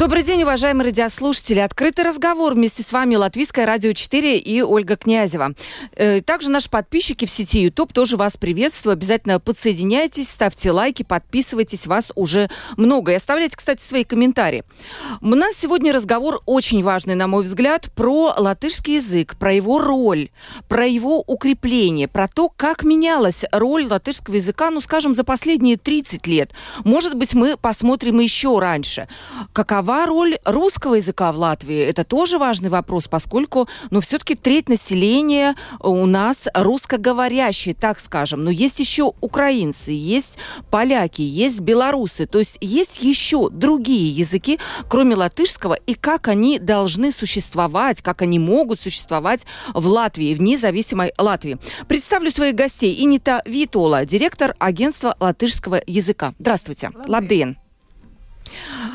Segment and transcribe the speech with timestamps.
[0.00, 1.58] Добрый день, уважаемые радиослушатели.
[1.58, 5.52] Открытый разговор вместе с вами Латвийское радио 4 и Ольга Князева.
[5.94, 8.94] Э, также наши подписчики в сети YouTube тоже вас приветствую.
[8.94, 11.86] Обязательно подсоединяйтесь, ставьте лайки, подписывайтесь.
[11.86, 13.12] Вас уже много.
[13.12, 14.64] И оставляйте, кстати, свои комментарии.
[15.20, 20.30] У нас сегодня разговор очень важный, на мой взгляд, про латышский язык, про его роль,
[20.66, 26.26] про его укрепление, про то, как менялась роль латышского языка, ну, скажем, за последние 30
[26.26, 26.52] лет.
[26.84, 29.06] Может быть, мы посмотрим еще раньше.
[29.52, 31.80] Какова Какова роль русского языка в Латвии?
[31.80, 38.44] Это тоже важный вопрос, поскольку, ну, все-таки треть населения у нас русскоговорящие, так скажем.
[38.44, 40.38] Но есть еще украинцы, есть
[40.70, 42.26] поляки, есть белорусы.
[42.26, 48.38] То есть есть еще другие языки, кроме латышского, и как они должны существовать, как они
[48.38, 51.58] могут существовать в Латвии, в независимой Латвии.
[51.88, 53.02] Представлю своих гостей.
[53.02, 56.32] Инита Витола, директор агентства латышского языка.
[56.38, 56.92] Здравствуйте.
[57.08, 57.58] Лабден.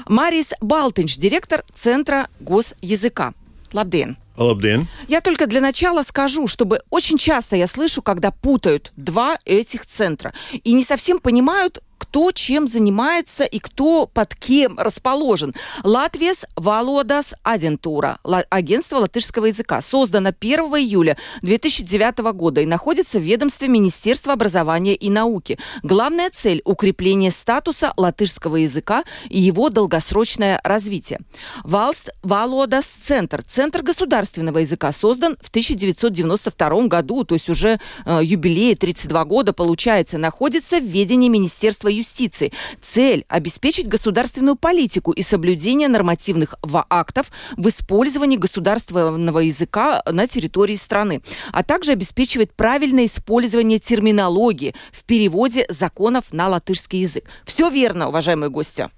[0.08, 3.34] Марис Балтинч, директор Центра госязыка.
[3.74, 4.18] Лабден.
[4.38, 4.88] Лабден.
[5.08, 10.34] Я только для начала скажу, чтобы очень часто я слышу, когда путают два этих центра
[10.52, 11.82] и не совсем понимают,
[12.16, 15.54] кто чем занимается и кто под кем расположен.
[15.84, 23.68] Латвиес Валодас Агентура, агентство латышского языка, создано 1 июля 2009 года и находится в ведомстве
[23.68, 25.60] Министерства образования и науки.
[25.84, 31.20] Главная цель– укрепление статуса латышского языка и его долгосрочное развитие.
[31.66, 38.74] Валст Валодас Центр, Центр государственного языка, создан в 1992 году, то есть уже э, юбилей
[38.74, 42.52] 32 года получается, находится в ведении Министерства Министерства юстиции.
[42.82, 46.56] Цель– обеспечить государственную политику и соблюдение нормативных
[46.90, 51.22] актов в использовании государственного языка на территории страны,
[51.52, 57.26] а также обеспечивает правильное использование терминологии в переводе законов на латышский язык.
[57.46, 58.90] Все верно, уважаемые гости.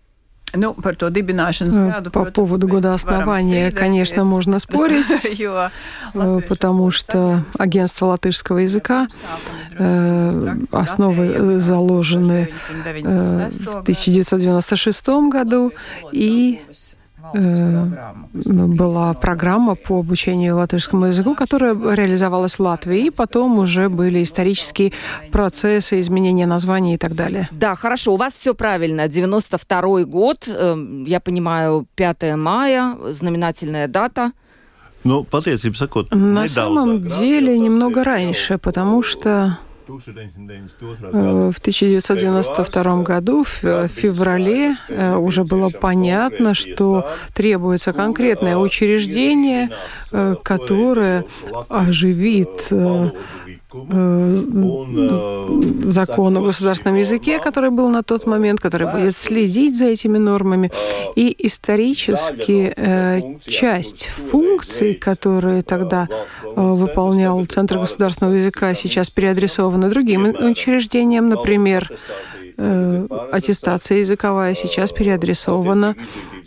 [0.54, 5.12] Ну, gadu, По поводу года основания, конечно, можно спорить,
[6.14, 9.08] э, потому что агентство латышского языка,
[9.78, 12.50] э, основы э, заложены
[13.04, 15.74] в 1996 году,
[16.12, 16.97] и Э,
[17.34, 24.94] была программа по обучению латышскому языку, которая реализовалась в Латвии, и потом уже были исторические
[25.32, 27.50] процессы, изменения названий и так далее.
[27.52, 29.08] Да, хорошо, у вас все правильно.
[29.08, 34.32] 92 год, эм, я понимаю, 5 мая, знаменательная дата.
[35.04, 35.26] Ну,
[36.12, 45.44] на самом деле немного раньше, потому что Э, в 1992 году, в феврале, э, уже
[45.44, 49.70] было понятно, что требуется конкретное учреждение,
[50.12, 51.26] э, которое
[51.70, 53.10] оживит Э,
[55.84, 60.72] закон о государственном языке, который был на тот момент, который будет следить за этими нормами.
[61.16, 70.26] И исторически э, часть функций, которые тогда э, выполнял Центр государственного языка, сейчас переадресованы другим
[70.26, 71.92] учреждениям, например,
[73.32, 76.47] аттестация языковая сейчас переадресована Э,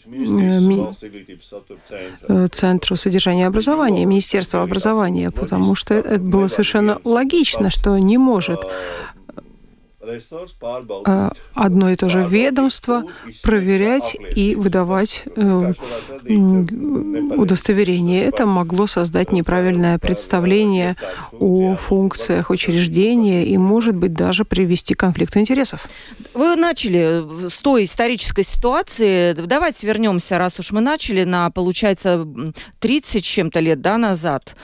[2.51, 9.10] Центру содержания образования, Министерству образования, потому что это было совершенно логично, что не может Э,
[11.55, 13.05] одно и то же ведомство
[13.43, 15.73] проверять и выдавать э,
[17.37, 18.25] удостоверение.
[18.25, 20.97] Это могло создать неправильное представление
[21.33, 25.87] о функциях учреждения и, может быть, даже привести к конфликту интересов.
[26.33, 29.35] Вы начали с той исторической ситуации.
[29.35, 32.27] Давайте вернемся, раз уж мы начали, на, получается,
[32.79, 34.57] 30 чем-то лет да, назад.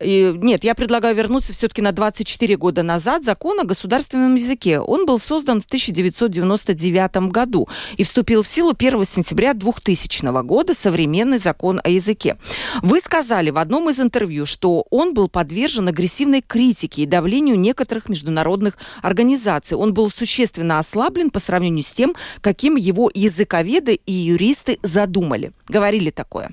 [0.00, 3.24] И, нет, я предлагаю вернуться все-таки на 24 года назад.
[3.24, 9.04] Закон о государственном языке он был создан в 1999 году и вступил в силу 1
[9.04, 12.36] сентября 2000 года современный закон о языке.
[12.82, 18.08] Вы сказали в одном из интервью, что он был подвержен агрессивной критике и давлению некоторых
[18.08, 19.76] международных организаций.
[19.76, 25.52] Он был существенно ослаблен по сравнению с тем, каким его языковеды и юристы задумали.
[25.68, 26.50] Говорили такое.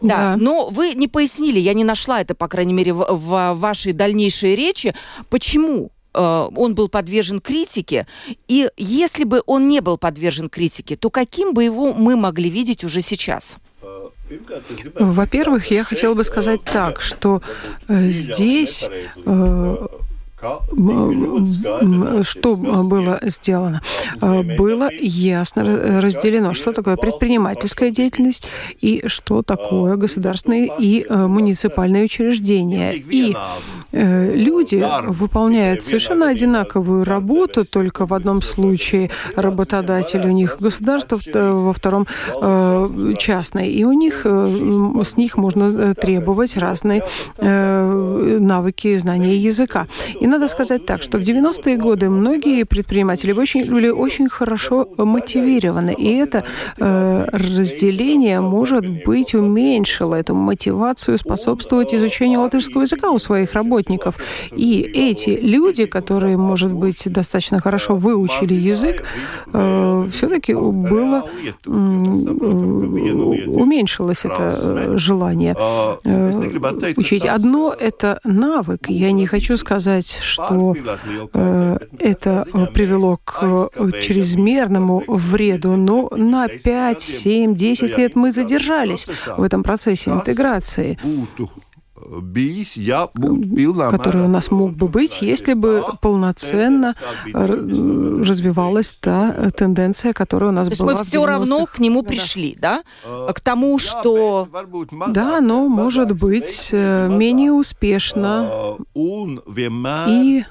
[0.00, 3.92] Да, но вы не пояснили, я не нашла это, по крайней мере, в, в вашей
[3.92, 4.94] дальнейшей речи,
[5.30, 8.06] почему он был подвержен критике,
[8.48, 12.84] и если бы он не был подвержен критике, то каким бы его мы могли видеть
[12.84, 13.58] уже сейчас?
[14.98, 17.42] Во-первых, я хотела бы сказать так, что
[17.88, 18.88] здесь
[22.22, 23.82] что было сделано?
[24.20, 28.46] Было ясно разделено, что такое предпринимательская деятельность
[28.80, 32.92] и что такое государственные и муниципальные учреждения.
[32.94, 33.34] И
[33.92, 42.06] люди выполняют совершенно одинаковую работу, только в одном случае работодатель у них государство, во втором
[43.18, 43.66] частное.
[43.66, 47.02] И у них, с них можно требовать разные
[47.38, 49.86] навыки знания языка.
[50.20, 55.94] И надо сказать так, что в 90-е годы многие предприниматели очень, были очень хорошо мотивированы,
[55.94, 56.44] и это
[56.78, 64.16] э, разделение, может быть, уменьшило эту мотивацию способствовать изучению латышского языка у своих работников.
[64.56, 69.04] И эти люди, которые, может быть, достаточно хорошо выучили язык,
[69.52, 71.24] э, все-таки было
[71.66, 71.70] э,
[73.46, 75.56] уменьшилось это э, желание
[76.04, 77.24] э, учить.
[77.24, 78.88] Одно это навык.
[78.88, 80.74] Я не хочу сказать, что
[81.34, 83.70] э, это привело к
[84.00, 89.06] чрезмерному вреду, но на 5, 7, 10 лет мы задержались
[89.36, 90.98] в этом процессе интеграции
[93.90, 96.94] который у нас мог бы быть, если бы полноценно
[97.32, 100.94] развивалась та тенденция, которая у нас То была.
[100.94, 102.82] мы все равно к нему пришли, да?
[103.04, 104.48] К тому, что...
[105.08, 108.76] Да, но может быть э, менее успешно.
[108.94, 110.44] И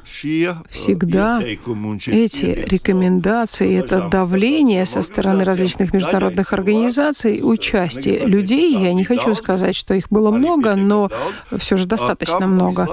[0.69, 9.33] всегда эти рекомендации, это давление со стороны различных международных организаций, участие людей, я не хочу
[9.33, 11.09] сказать, что их было много, но
[11.57, 12.87] все же а достаточно много.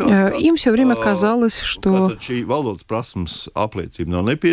[0.00, 2.12] Э, им все время казалось, что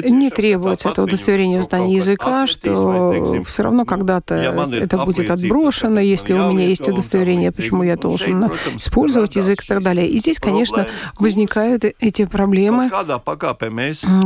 [0.10, 6.34] не требуется это удостоверение в знании языка, что все равно когда-то это будет отброшено, если
[6.34, 8.46] у меня есть удостоверение, почему я должен
[8.76, 10.08] использовать язык и так далее.
[10.08, 10.88] И здесь, конечно,
[11.20, 12.90] возникают эти проблемы,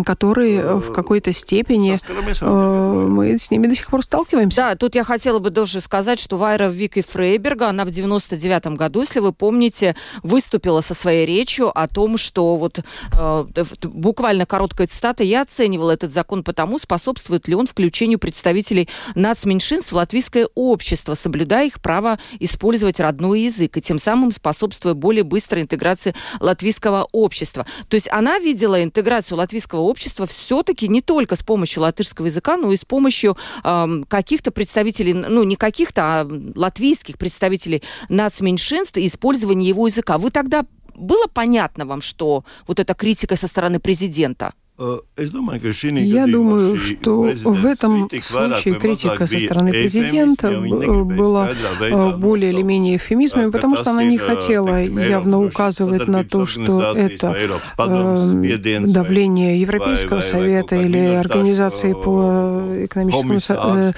[0.06, 1.98] которые в какой-то степени
[2.42, 4.58] э, мы с ними до сих пор сталкиваемся.
[4.58, 9.02] Да, тут я хотела бы тоже сказать, что Вайра Вики Фрейберга, она в 99 году,
[9.02, 13.46] если вы помните, выступила со своей речью о том, что вот э,
[13.84, 19.96] буквально короткая цитата, я оценивала этот закон потому, способствует ли он включению представителей нацменьшинств в
[19.96, 26.16] латвийское общество, соблюдая их право использовать родной язык и тем самым способствуя более быстрой интеграции
[26.40, 27.66] латвийского общества.
[27.88, 32.72] То есть она видела интеграцию латвийского общества все-таки не только с помощью латышского языка, но
[32.72, 39.70] и с помощью э, каких-то представителей, ну не каких-то, а латвийских представителей нацменьшинств просто использование
[39.70, 40.18] его языка.
[40.18, 40.66] Вы тогда
[40.96, 44.54] было понятно вам, что вот эта критика со стороны президента?
[44.80, 51.50] Э, Я думаю, что в этом случае критика со стороны президента была
[51.82, 56.94] э, более или менее эфемизмом, потому что она не хотела явно указывать на то, что
[56.96, 57.36] это
[57.78, 63.94] э, давление Европейского совета или Организации по экономическому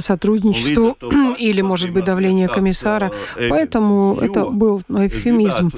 [0.00, 0.96] сотрудничеству,
[1.38, 3.12] или, может быть, давление комиссара.
[3.50, 5.70] Поэтому это был эфемизм.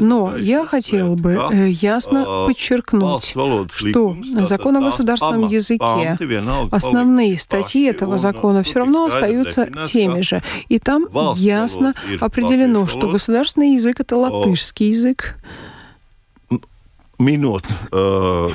[0.00, 1.38] Но я хотел бы
[1.68, 3.24] ясно подчеркнуть,
[3.74, 6.18] что что закон о государственном языке,
[6.70, 10.42] основные статьи этого закона все равно остаются теми же.
[10.68, 11.06] И там
[11.36, 15.36] ясно определено, что государственный язык— это латышский язык,
[17.20, 17.64] minot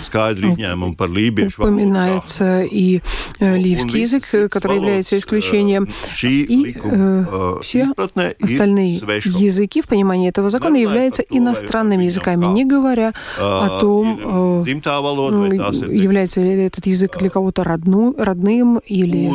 [0.02, 1.76] skaidru izņēmumu par lībiešu valodu.
[1.76, 3.02] Упоминается и
[3.40, 5.88] э, ливский язык, который является исключением.
[6.24, 13.80] И э, все остальные языки в понимании этого закона являются иностранными языками, не говоря о
[13.80, 19.30] том, э, является ли этот язык для кого-то родну, родным или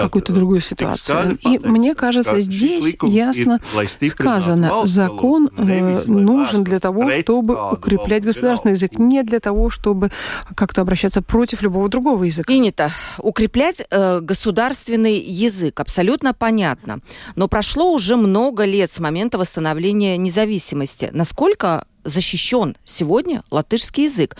[0.00, 1.38] какой-то другой ситуации.
[1.46, 3.60] И мне кажется, здесь ясно
[4.08, 5.50] сказано, закон
[6.06, 10.10] нужен для того, чтобы укреплять государственный язык, не для того, чтобы
[10.56, 12.46] как-то обращаться против любого другого языка.
[12.46, 12.90] Принято.
[13.18, 17.00] Укреплять э, государственный язык, абсолютно понятно.
[17.36, 21.10] Но прошло уже много лет с момента восстановления независимости.
[21.12, 24.36] Насколько защищен сегодня латышский язык.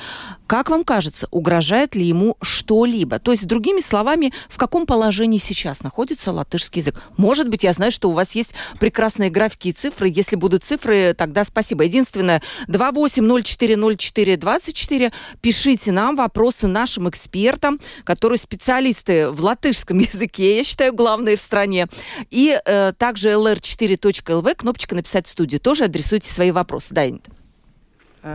[0.52, 3.18] Как вам кажется, угрожает ли ему что-либо?
[3.18, 7.02] То есть, другими словами, в каком положении сейчас находится латышский язык?
[7.16, 10.12] Может быть, я знаю, что у вас есть прекрасные графики и цифры.
[10.14, 11.84] Если будут цифры, тогда спасибо.
[11.84, 15.10] Единственное, 28040424.
[15.40, 21.86] Пишите нам вопросы нашим экспертам, которые специалисты в латышском языке, я считаю, главные в стране.
[22.28, 25.62] И э, также lr4.lv, кнопочка «Написать в студию».
[25.62, 26.92] Тоже адресуйте свои вопросы.
[26.92, 27.06] Да?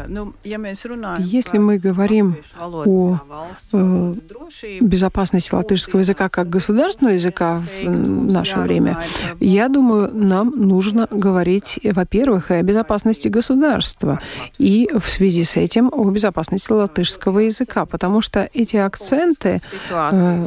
[0.08, 0.34] Ну,
[1.20, 3.20] Если мы говорим о
[3.72, 4.13] э,
[4.82, 9.01] безопасности латышского языка как государственного языка в наше время,
[9.39, 14.20] я думаю, нам нужно говорить, во-первых, и о безопасности государства,
[14.58, 20.46] и в связи с этим о безопасности латышского языка, потому что эти акценты, э,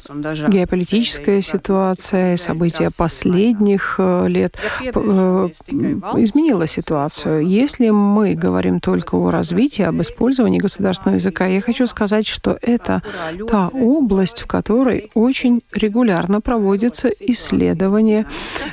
[0.48, 4.58] геополитическая ситуация, события последних э, лет
[4.94, 7.46] изменила ситуацию.
[7.46, 13.02] Если мы говорим только о развития, об использовании государственного языка, я хочу сказать, что это
[13.48, 18.26] та область, в которой очень регулярно проводятся исследования,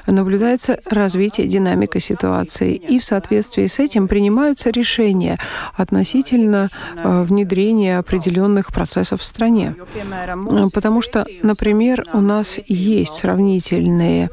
[0.05, 5.37] наблюдается развитие, динамика ситуации, и в соответствии с этим принимаются решения
[5.75, 9.75] относительно э, внедрения определенных процессов в стране.
[10.73, 14.29] Потому что, например, у нас есть сравнительные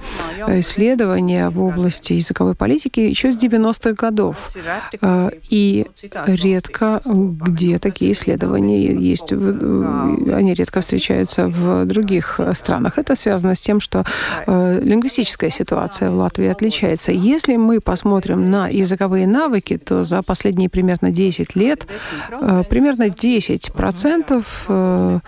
[0.49, 4.53] исследования в области языковой политики еще с 90-х годов.
[5.01, 5.87] Э, и
[6.27, 9.33] редко где такие исследования есть.
[9.33, 12.99] Они редко встречаются в других странах.
[12.99, 14.05] Это связано с тем, что
[14.47, 17.13] э, лингвистическая ситуация в Латвии отличается.
[17.13, 21.87] Если мы посмотрим на языковые навыки, то за последние примерно 10 лет
[22.31, 25.21] э, примерно 10% э,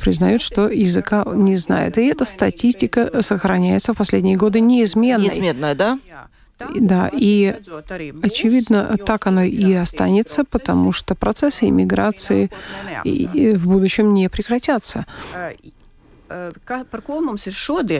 [0.00, 1.98] признают, что языка не знают.
[1.98, 5.24] И эта статистика сохраняется в последние годы неизменной.
[5.24, 5.98] Неизменная, да?
[6.74, 7.56] Да, и
[8.22, 12.50] очевидно, так оно и останется, потому что процессы иммиграции
[13.04, 15.06] в будущем не прекратятся.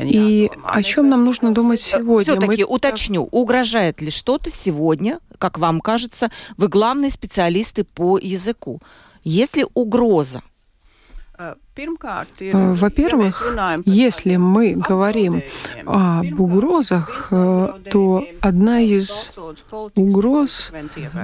[0.09, 2.37] И о чем нам нужно думать сегодня?
[2.37, 2.71] Все-таки Мы...
[2.71, 8.81] уточню, угрожает ли что-то сегодня, как вам кажется, вы главные специалисты по языку?
[9.25, 10.43] Есть ли угроза?
[12.41, 13.43] Э, во-первых,
[13.87, 15.43] если мы говорим
[15.87, 19.35] об угрозах, э, то одна из
[19.95, 20.73] угроз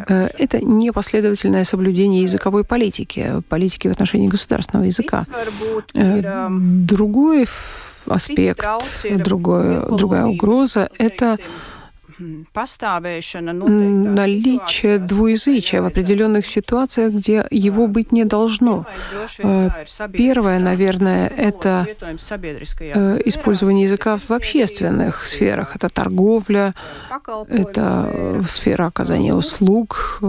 [0.08, 5.25] э,— это непоследовательное соблюдение языковой политики, политики в отношении государственного языка.
[5.92, 7.46] Другой
[8.06, 8.66] аспект,
[9.10, 11.36] другое, другая угроза— это
[14.14, 18.87] наличие двуязычия в определенных ситуациях, где его быть не должно.
[19.38, 19.70] Э,
[20.12, 21.87] первое, наверное, это
[22.80, 25.76] э, использование языка в общественных сферах.
[25.76, 26.75] Это торговля,
[27.49, 30.20] это сфера оказания услуг,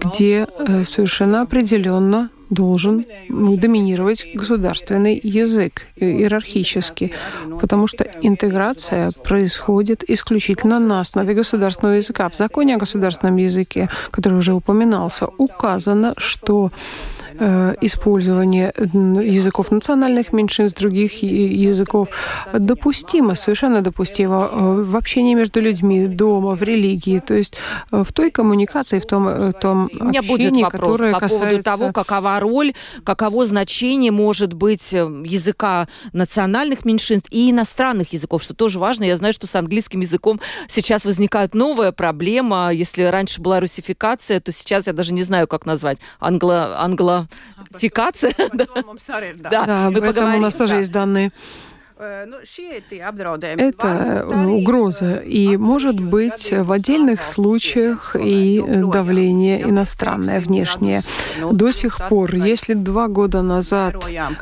[0.00, 7.12] где э, совершенно определенно должен доминировать государственный язык иерархически,
[7.60, 12.28] потому что интеграция происходит исключительно на основе государственного языка.
[12.28, 17.15] В законе о государственном языке, который уже упоминался, указано, что Э,
[17.80, 22.08] использование языков национальных меньшинств, других языков
[22.52, 27.54] допустимо, совершенно допустимо э, в общении между людьми, дома, в религии, то есть
[27.92, 31.46] э, в той коммуникации, в том, том У меня общении, будет вопрос которое по касается...
[31.46, 32.72] поводу того, какова роль,
[33.04, 39.04] каково значение может быть языка национальных меньшинств и иностранных языков, что тоже важно.
[39.04, 42.70] Я знаю, что с английским языком сейчас возникает новая проблема.
[42.72, 45.98] Если раньше была русификация, то сейчас я даже не знаю, как назвать.
[46.20, 47.25] Англо, англо
[47.78, 48.34] фикация.
[49.50, 51.32] Да, об этом у нас тоже есть данные.
[51.98, 52.36] Э, ну,
[53.56, 55.16] Это угроза.
[55.16, 58.62] И может быть в отдельных случаях и
[58.92, 61.02] давление иностранное, внешнее.
[61.50, 63.94] До сих пор, если два года назад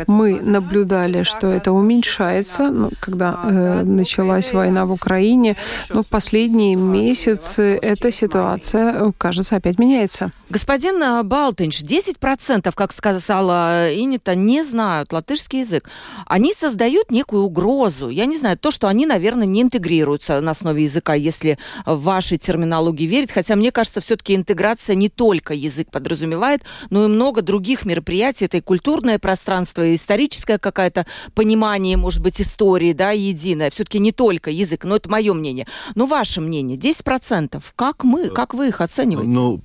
[0.08, 5.56] мы наблюдали, что это уменьшается, ну, когда э, началась война в Украине,
[5.90, 10.32] но в последние месяцы эта ситуация, кажется, опять меняется.
[10.50, 15.88] Господин э, Балтинч, 10%, как сказала Инита, не знают латышский язык.
[16.26, 18.08] Они создают некую угрозу.
[18.08, 22.38] Я не знаю, то, что они, наверное, не интегрируются на основе языка, если в вашей
[22.38, 23.32] терминологии верить.
[23.32, 28.46] Хотя, мне кажется, все-таки интеграция не только язык подразумевает, но и много других мероприятий.
[28.46, 33.70] Это и культурное пространство, и историческое какое-то понимание, может быть, истории, да, единое.
[33.70, 35.66] Все-таки не только язык, но это мое мнение.
[35.94, 37.62] Но ваше мнение, 10%.
[37.76, 39.30] Как мы, как вы их оцениваете?
[39.30, 39.60] Ну,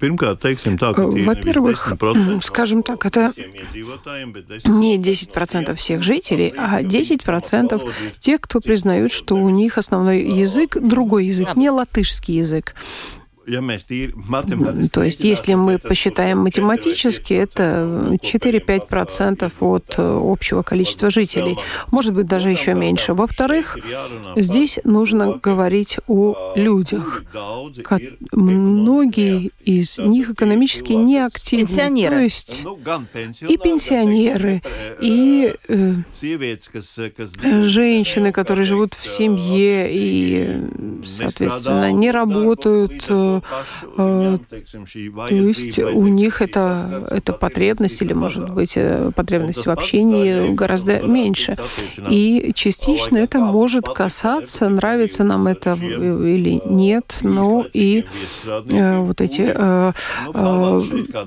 [1.25, 1.95] во-первых,
[2.43, 3.31] скажем так, это
[4.65, 7.68] не 10% всех жителей, а 10%
[8.19, 12.73] тех, кто признают, что у них основной язык другой язык, не латышский язык.
[14.91, 21.57] То есть, если мы посчитаем математически, это 4-5% от э, общего количества жителей.
[21.91, 23.13] Может быть, даже еще меньше.
[23.13, 23.77] Во-вторых,
[24.35, 27.23] здесь нужно говорить о людях.
[28.31, 31.67] Многие из них экономически неактивны.
[31.67, 32.15] Пенсионеры.
[32.15, 32.65] То есть
[33.47, 34.61] и пенсионеры,
[35.01, 35.93] и э,
[37.63, 40.61] женщины, которые живут в семье, и
[41.05, 43.09] соответственно, не работают,
[43.95, 44.39] то
[45.29, 48.77] есть у них это, это потребность или, может быть,
[49.15, 51.57] потребность в общении гораздо меньше.
[52.09, 58.05] И частично это может касаться, нравится нам это или нет, но и
[58.43, 59.53] вот эти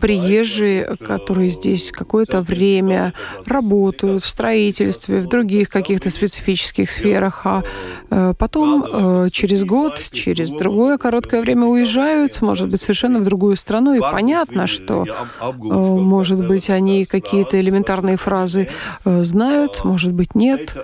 [0.01, 3.13] приезжие, которые здесь какое-то время
[3.47, 7.63] работают в строительстве, в других каких-то специфических сферах, а
[8.11, 12.02] э, потом э, через год, через другое короткое время уезжают,
[12.41, 15.05] может быть, совершенно в другую страну, и понятно, что,
[15.41, 18.69] э, может быть, они какие-то элементарные фразы
[19.05, 20.77] знают, может быть, нет.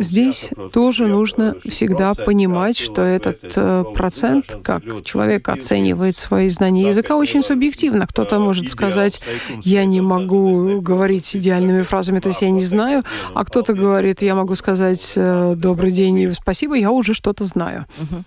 [0.00, 7.42] Здесь тоже нужно всегда понимать, что этот процент, как человек оценивает свои знания языка, очень
[7.42, 8.06] субъективно.
[8.06, 9.20] Кто-то может сказать,
[9.62, 13.04] я не могу говорить идеальными фразами, то есть я не знаю,
[13.34, 17.86] а кто-то говорит, я могу сказать э, добрый день и спасибо, я уже что-то знаю.
[17.98, 18.24] Угу.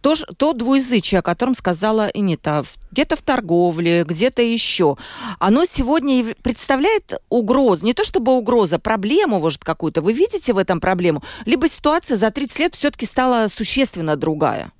[0.00, 2.62] То, то двуязычие, котором сказала Инита,
[2.92, 4.96] где-то в торговле, где-то еще,
[5.40, 10.02] оно сегодня представляет угрозу, не то чтобы угроза, проблему, может, какую-то.
[10.02, 11.22] Вы видите в этом проблему?
[11.44, 14.72] Либо ситуация за 30 лет все-таки стала существенно другая?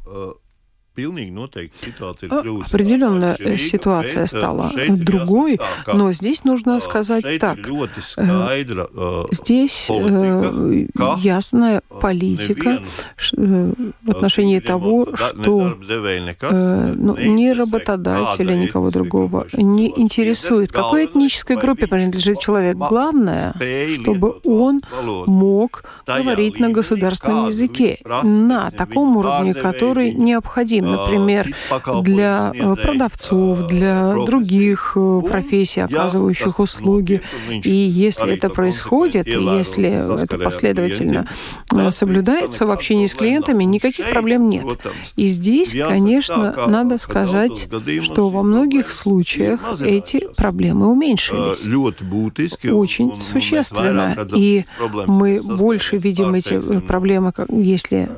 [0.96, 1.02] Э,
[2.66, 5.58] Определенная ситуация стала другой,
[5.92, 7.58] но здесь нужно сказать так.
[9.32, 9.88] Здесь
[11.18, 12.80] ясная политика
[13.32, 22.38] в отношении того, что ну, ни работодателя, никого другого не интересует, какой этнической группе принадлежит
[22.38, 22.76] человек.
[22.76, 23.52] Главное,
[24.00, 24.80] чтобы он
[25.26, 31.47] мог говорить на государственном языке, на таком уровне, который необходим например,
[32.03, 37.23] для э, продавцов, для других э, профессий, оказывающих услуги.
[37.50, 41.29] И если это происходит, если это последовательно
[41.73, 44.64] э, соблюдается в общении с клиентами, никаких проблем нет.
[45.17, 47.69] И здесь, конечно, надо сказать,
[48.03, 51.64] что во многих случаях эти проблемы уменьшились.
[52.73, 54.17] Очень существенно.
[54.35, 54.64] И
[55.07, 58.09] мы больше видим эти проблемы, если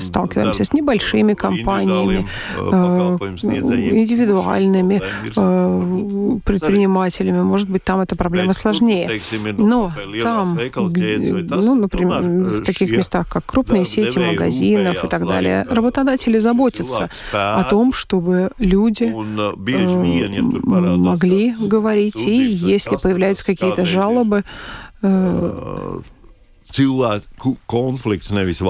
[0.00, 3.18] сталкиваемся с небольшими компаниями, э,
[3.92, 5.02] индивидуальными
[5.36, 7.42] э, предпринимателями.
[7.42, 9.20] Может быть, там эта проблема сложнее.
[9.58, 9.92] Но
[10.22, 17.08] там, ну, например, в таких местах, как крупные сети магазинов и так далее, работодатели заботятся
[17.32, 19.12] о том, чтобы люди э,
[20.96, 24.44] могли говорить, и если появляются какие-то жалобы,
[26.74, 28.60] cilvēku конфликт, nevis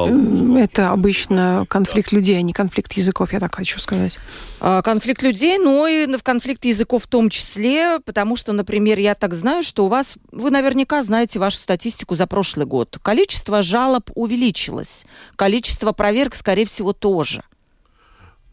[0.59, 4.19] Это обычно конфликт людей, а не конфликт языков, я так хочу сказать.
[4.61, 9.15] А, конфликт людей, но и в конфликт языков в том числе, потому что, например, я
[9.15, 12.99] так знаю, что у вас, вы наверняка знаете вашу статистику за прошлый год.
[13.03, 17.43] Количество жалоб увеличилось, количество проверок, скорее всего, тоже.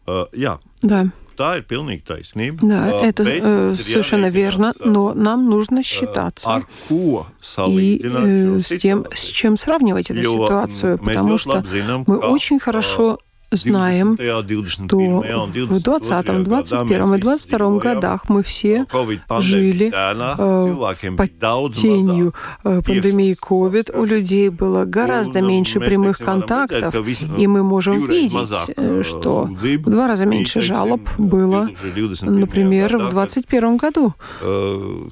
[0.04, 0.58] Uh, jā.
[0.82, 1.12] Да.
[1.36, 2.58] Tā ir pilnīgi taisnība.
[2.62, 3.24] Да, это
[3.74, 10.98] совершенно верно, но нам нужно считаться и э, с тем, с чем сравнивать эту ситуацию,
[10.98, 11.64] потому что
[12.06, 13.18] мы очень хорошо
[13.52, 14.16] знаем,
[14.68, 18.86] что в 20, 21 и 22 годах мы все
[19.40, 22.34] жили э, под тенью
[22.64, 23.96] э, пандемии COVID.
[23.98, 26.94] У людей было гораздо меньше прямых контактов,
[27.38, 31.68] и мы можем видеть, э, что в два раза меньше жалоб было,
[32.22, 34.14] например, в 2021 году,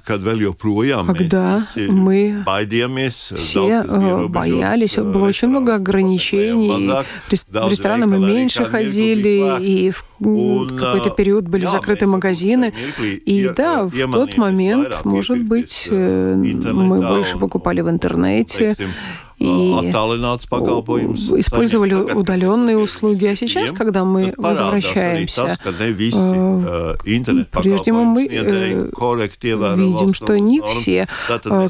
[0.04, 2.44] когда мы
[3.36, 3.82] все
[4.28, 6.90] боялись, было очень много ограничений,
[7.28, 12.72] в рестораны мы меньше ходили, и в какой-то период были закрыты магазины.
[13.00, 18.76] И да, в тот момент, может быть, э, мы больше покупали в интернете
[19.40, 19.90] и
[21.40, 23.24] использовали удаленные услуги.
[23.24, 25.56] А сейчас, когда мы возвращаемся,
[27.50, 31.08] прежде мы видим, что не все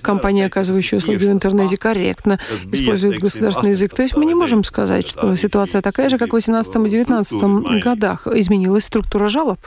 [0.03, 2.41] компании, оказывающие услуги в интернете, корректно
[2.73, 3.95] используют государственный язык.
[3.95, 7.43] То есть мы не можем сказать, что ситуация такая же, как в 18 и 19
[7.83, 8.27] годах.
[8.27, 9.61] Изменилась структура жалоб.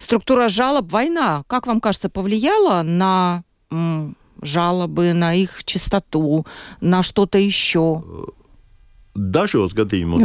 [0.00, 3.42] Структура жалоб, война, как вам кажется, повлияла на
[4.44, 6.46] жалобы, на их чистоту,
[6.80, 8.04] на что-то еще?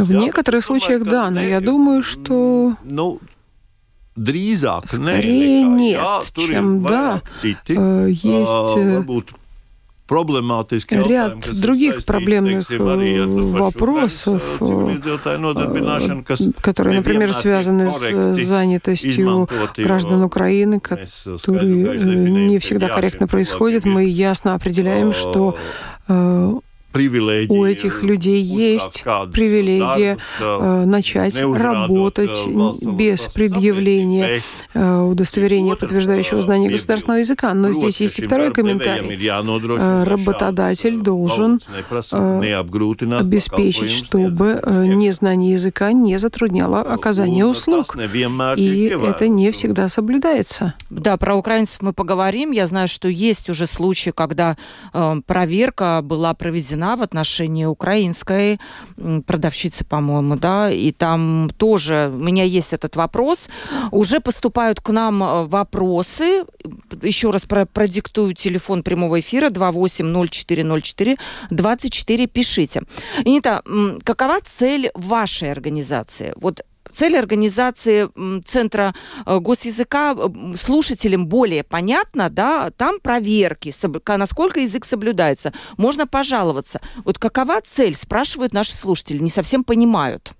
[0.04, 3.20] В некоторых случаях да, но я думаю, что ну,
[5.20, 6.00] Скорее нет,
[6.34, 7.22] чем да.
[7.42, 9.04] Э, есть э,
[11.06, 14.60] ряд других проблемных э, вопросов,
[16.60, 21.98] которые, например, связаны с занятостью граждан Украины, которые
[22.48, 23.84] не всегда корректно происходят.
[23.84, 25.56] Мы ясно определяем, что
[26.92, 32.46] у этих людей есть привилегия э, начать работать
[32.82, 34.42] без предъявления
[34.74, 37.54] э, удостоверения, подтверждающего знание государственного языка.
[37.54, 39.08] Но здесь есть и второй комментарий.
[39.78, 41.60] Э, работодатель должен
[43.18, 47.96] обеспечить, чтобы незнание языка не затрудняло оказание услуг.
[48.56, 50.74] И это не всегда соблюдается.
[50.90, 52.50] Да, про украинцев мы поговорим.
[52.50, 54.56] Я знаю, что есть уже случаи, когда
[55.26, 58.58] проверка была проведена вина в отношении украинской
[59.26, 63.50] продавщицы, по-моему, да, и там тоже у меня есть этот вопрос.
[63.90, 66.44] Уже поступают к нам э, вопросы.
[67.02, 71.16] Еще раз про продиктую телефон прямого эфира 280404
[71.50, 72.82] 24 пишите.
[73.24, 73.62] Инита,
[74.04, 76.32] какова цель вашей организации?
[76.36, 78.08] Вот цель организации
[78.44, 78.94] Центра
[79.26, 80.16] э, госязыка
[80.60, 83.72] слушателям более понятно, да, там проверки,
[84.16, 85.52] насколько язык соблюдается.
[85.76, 86.80] Можно пожаловаться.
[87.04, 90.32] Вот какова цель, спрашивают наши слушатели, не совсем понимают.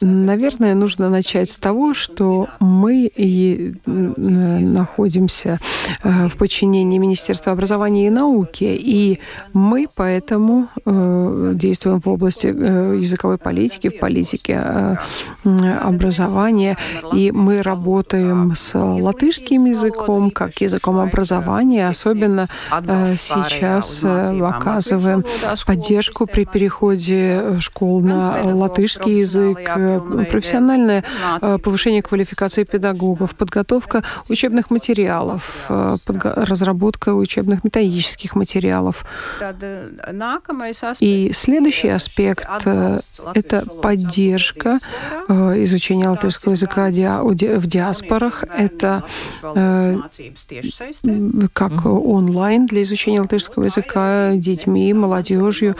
[0.00, 5.60] Наверное, нужно начать с того, что мы и находимся
[6.02, 9.20] э, в подчинении Министерства образования и науки, и
[9.52, 14.98] мы поэтому э, действуем в области э, языковой политики, в политике
[15.44, 16.76] образования,
[17.12, 22.48] и мы работаем с латышским языком как языком образования, особенно
[23.16, 25.24] сейчас оказываем
[25.66, 31.04] поддержку при переходе школ на латышский язык, язык, э, профессиональное
[31.42, 39.04] э, повышение квалификации педагогов, подготовка учебных материалов, э, разработка учебных методических материалов.
[41.00, 42.48] И следующий аспект–
[43.34, 44.78] это поддержка
[45.28, 48.44] изучения латышского языка в диаспорах.
[48.56, 49.04] Это
[51.52, 55.74] как онлайн для изучения латышского языка детьми, молодежью.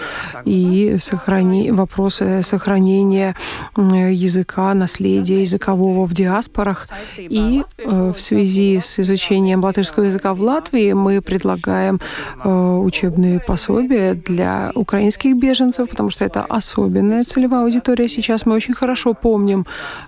[0.44, 1.70] и сохрани...
[1.70, 3.27] вопросы сохранения
[3.76, 6.86] языка, наследия языкового в диаспорах.
[7.18, 12.00] И э, в связи с изучением латышского языка в Латвии мы предлагаем
[12.44, 18.08] э, учебные пособия для украинских беженцев, потому что это особенная целевая аудитория.
[18.08, 19.66] Сейчас мы очень хорошо помним,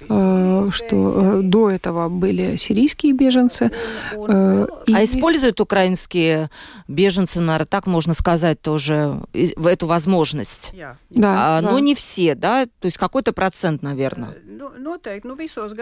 [0.08, 3.70] э, что до этого были сирийские беженцы.
[4.12, 6.50] А используют украинские
[6.88, 10.72] беженцы, наверное, так можно сказать тоже, эту возможность?
[11.10, 11.58] Да.
[11.58, 11.70] А, да.
[11.70, 12.66] Но не все, да?
[12.66, 14.36] То есть какой какой-то процент, наверное.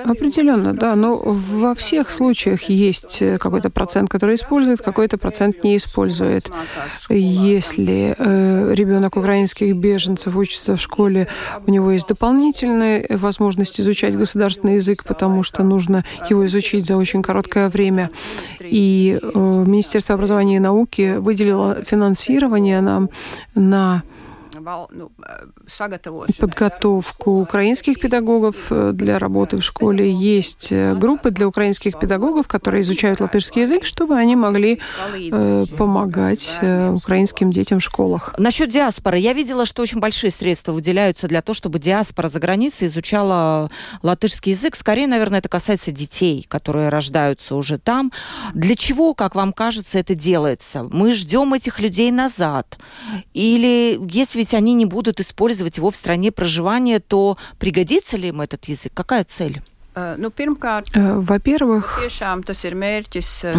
[0.05, 0.97] Определенно, да.
[0.97, 6.51] Но во всех случаях есть э, какой-то процент, который использует, какой-то процент не использует.
[7.11, 11.29] Если э, ребенок украинских беженцев учится в школе,
[11.67, 17.23] у него есть дополнительная возможность изучать государственный язык, потому что нужно его изучить за очень
[17.23, 18.11] короткое время.
[18.59, 23.11] И э, Министерство образования и науки выделило финансирование нам
[23.55, 24.18] на ну, э,
[26.39, 30.11] подготовку украинских педагогов э, для работы в школе.
[30.11, 34.81] Есть э, группы для украинских педагогов, которые изучают латышский язык, чтобы они могли
[35.15, 38.35] э, помогать э, украинским детям в школах.
[38.39, 39.19] Насчет диаспоры.
[39.19, 43.71] Я видела, что очень большие средства выделяются для того, чтобы диаспора за границей изучала
[44.03, 44.77] латышский язык.
[44.77, 48.13] Скорее, наверное, это касается детей, которые рождаются уже там.
[48.55, 50.87] Для чего, как вам кажется, это делается?
[50.91, 52.79] Мы ждем этих людей назад?
[53.35, 58.41] Или есть ведь они не будут использовать его в стране проживания, то пригодится ли им
[58.41, 58.93] этот язык?
[58.95, 59.63] Какая цель?
[59.99, 60.31] Э, ну,
[60.95, 62.01] э, во-первых,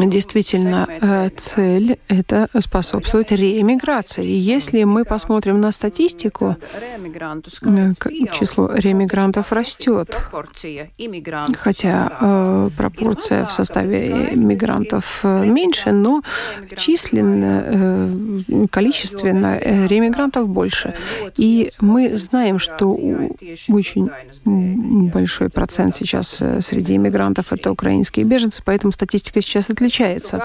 [0.10, 4.26] действительно, э, цель– это способствовать реэмиграции.
[4.26, 6.56] И если мы посмотрим на статистику,
[8.32, 10.16] число реэмигрантов растет,
[11.58, 16.22] хотя пропорция в составе мигрантов меньше, но
[16.78, 20.94] численно, количественно реэмигрантов больше.
[21.38, 22.98] И мы знаем, что
[23.68, 24.10] очень
[24.46, 30.42] большой процент сейчас э, среди иммигрантов это украинские беженцы, поэтому статистика сейчас отличается.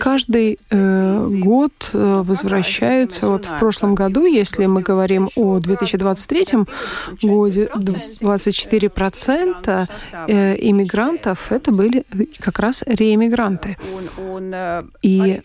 [0.00, 6.46] Каждый э, год э, возвращаются, вот в прошлом году, если мы говорим о 2023
[7.22, 9.88] годе, 24%
[10.28, 12.04] э, иммигрантов это были
[12.38, 13.76] как раз реэмигранты.
[15.02, 15.40] И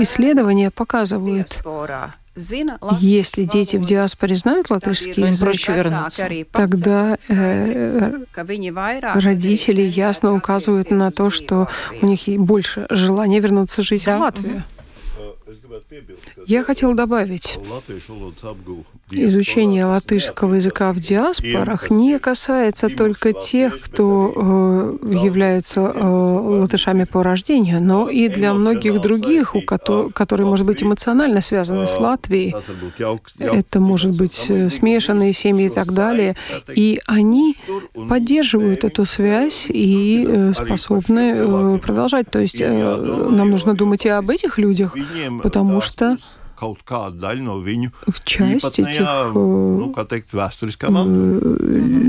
[0.00, 1.62] исследования показывают,
[3.00, 5.54] если дети в диаспоре знают латышский язык,
[6.50, 8.10] тогда э,
[9.14, 11.68] родители ясно указывают на то, что
[12.02, 14.18] у них больше желания вернуться жить да.
[14.18, 14.62] в Латвию.
[16.46, 17.58] Я хотел добавить,
[19.10, 27.22] изучение латышского языка в диаспорах не касается только тех, кто э, является э, латышами по
[27.22, 32.54] рождению, но и для многих других, у ко- которые, может быть, эмоционально связаны с Латвией.
[33.38, 36.36] Это может быть э, смешанные семьи и так далее.
[36.74, 37.56] И они
[38.08, 42.30] поддерживают эту связь и э, способны э, продолжать.
[42.30, 42.96] То есть э,
[43.30, 44.96] нам нужно думать и об этих людях,
[45.42, 46.16] потому что
[46.64, 47.90] kaut kāda daļa no viņu
[48.24, 49.92] часть этих ну,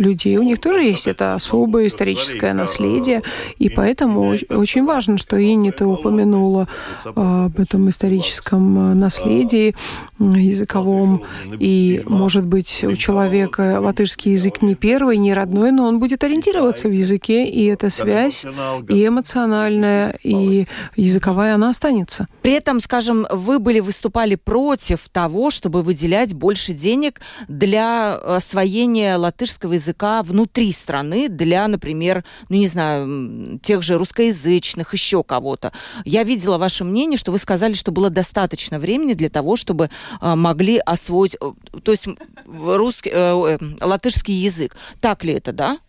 [0.05, 0.37] людей.
[0.37, 3.21] У них тоже есть это особое историческое наследие,
[3.59, 6.67] и поэтому оч- очень важно, что Иннита упомянула
[7.03, 9.75] об этом историческом наследии
[10.19, 11.23] языковом.
[11.59, 16.87] И, может быть, у человека латышский язык не первый, не родной, но он будет ориентироваться
[16.87, 18.45] в языке, и эта связь
[18.89, 22.27] и эмоциональная, и языковая, она останется.
[22.41, 29.73] При этом, скажем, вы были выступали против того, чтобы выделять больше денег для освоения латышского
[29.73, 35.73] языка внутри страны, для, например, ну не знаю, тех же русскоязычных, еще кого-то.
[36.05, 39.89] Я видела ваше мнение, что вы сказали, что было достаточно времени для того, чтобы
[40.21, 41.51] а, могли освоить, э,
[41.83, 42.05] то есть
[42.45, 44.77] русский, э, э, латышский язык.
[45.01, 45.79] Так ли это, да?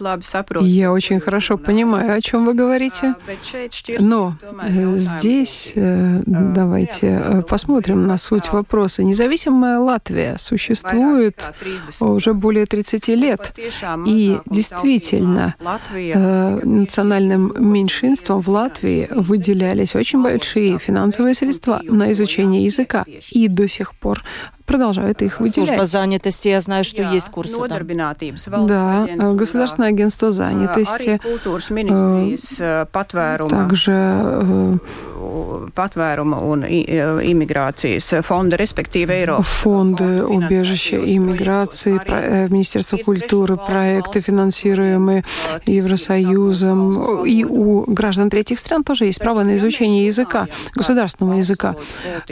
[0.00, 0.66] Labi saprotu.
[0.66, 3.14] Я очень хорошо понимаю, о чем вы говорите.
[3.42, 9.04] Šķiet, Но э, здесь э, давайте э, посмотрим на суть вопроса.
[9.04, 11.52] Независимая Латвия существует
[12.00, 13.54] уже более 30 лет.
[14.06, 15.54] И действительно,
[15.92, 23.04] э, национальным меньшинствам в Латвии выделялись очень большие финансовые средства на изучение языка.
[23.30, 24.22] И до сих пор
[24.70, 25.88] продолжают их Служба выделять.
[25.88, 31.18] занятости, я знаю, что есть курсы valsts Да, э, Государственное агентство arī занятости,
[32.60, 32.86] э,
[33.48, 34.74] также э,
[35.74, 39.46] patvēruma un э, imigrācijas fonda, respektīvi Eiropas.
[39.46, 45.24] фонды убежища и э, Министерство культуры, проекты, финансируемые
[45.66, 47.24] Евросоюзом.
[47.24, 51.76] И у граждан третьих стран тоже есть право на изучение языка, государственного языка.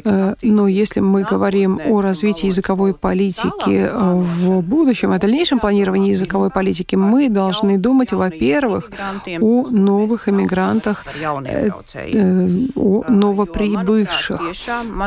[0.05, 6.11] Э, Но если мы говорим о развитии языковой политики э, в будущем, о дальнейшем планировании
[6.11, 8.91] языковой политики, мы должны думать, во-первых,
[9.41, 11.05] о новых иммигрантах,
[11.45, 11.71] э,
[12.75, 14.41] о новоприбывших,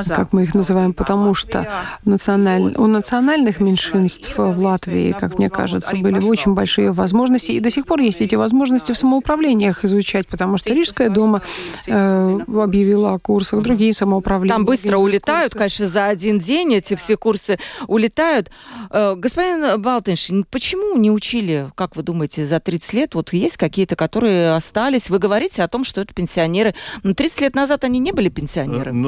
[0.08, 1.68] как мы их называем, потому что
[2.06, 2.74] националь...
[2.78, 7.86] у национальных меньшинств в Латвии, как мне кажется, были очень большие возможности, и до сих
[7.86, 11.42] пор есть эти возможности в самоуправлениях изучать, потому что Рижская дума
[11.88, 14.56] э, объявила о курсах, другие самоуправления.
[14.56, 15.58] Там быстро улетают, курсы.
[15.58, 18.52] конечно, за один день эти все курсы улетают.
[18.90, 23.16] Э, Господин Балтеншин, почему не учили, как вы думаете, за 30 лет?
[23.16, 25.10] Вот есть какие-то, которые остались.
[25.10, 26.76] Вы говорите о том, что это пенсионеры.
[27.04, 29.02] Но 30 лет назад они не были пенсионерами.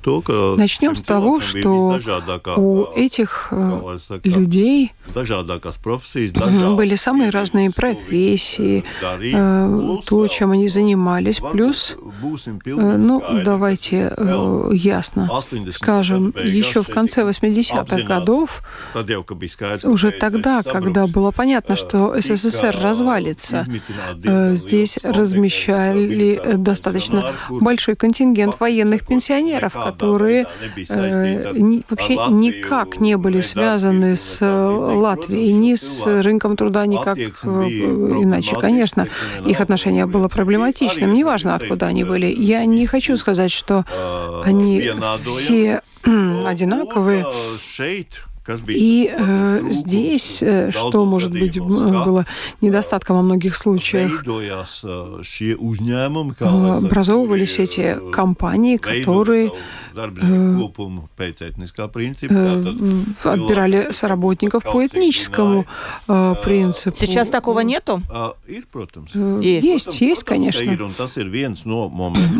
[0.00, 1.98] To, ka Начнем с того, что
[2.56, 4.92] у этих э, людей
[6.76, 11.40] Были самые разные профессии, э, то, чем они занимались.
[11.52, 11.96] Плюс,
[12.64, 18.62] э, ну, давайте э, ясно 80 скажем, еще в šeit конце tika 80-х apzināti, годов,
[19.84, 23.66] уже тогда, когда было понятно, э, что СССР развалится,
[24.24, 30.46] э, здесь размещали э, достаточно большой контингент военных пенсионеров, которые
[31.88, 34.40] вообще никак не были связаны с.
[34.40, 38.56] Латвией, ни с рынком труда, никак иначе.
[38.56, 39.06] Конечно,
[39.46, 42.26] их отношения было проблематичным, неважно, откуда они были.
[42.26, 43.84] Я не хочу сказать, что
[44.44, 44.90] они
[45.38, 45.82] все
[46.46, 47.26] одинаковые.
[48.68, 52.26] И э, здесь, э, что, может быть, ka было
[52.60, 55.22] недостатком во многих случаях, э,
[56.40, 59.52] э, образовывались эти э, компании, которые
[59.94, 62.34] darbinieku kopumu pēc etniskā principa.
[62.34, 62.74] э,
[63.24, 65.66] отбирали соработников по этническому
[66.08, 66.96] э, принципу.
[66.96, 68.02] Сейчас такого нету?
[68.08, 69.10] Ā, Ir, protams.
[69.14, 70.00] Э, Есть.
[70.00, 70.64] Есть, конечно.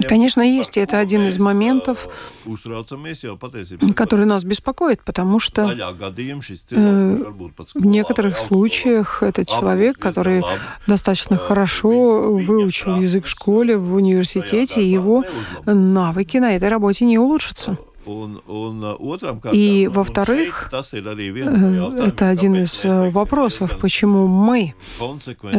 [0.08, 2.08] Конечно, есть, и это один из моментов,
[2.44, 3.94] patiesībā.
[3.94, 10.42] который нас беспокоит, потому что pat в некоторых случаях этот человек, который
[10.86, 15.24] достаточно хорошо выучил язык в школе, в университете, его
[15.66, 17.39] навыки на этой работе не улучшатся.
[18.06, 24.74] Uh, otram И, во-вторых, Э, Это один из э, вопросов, почему мы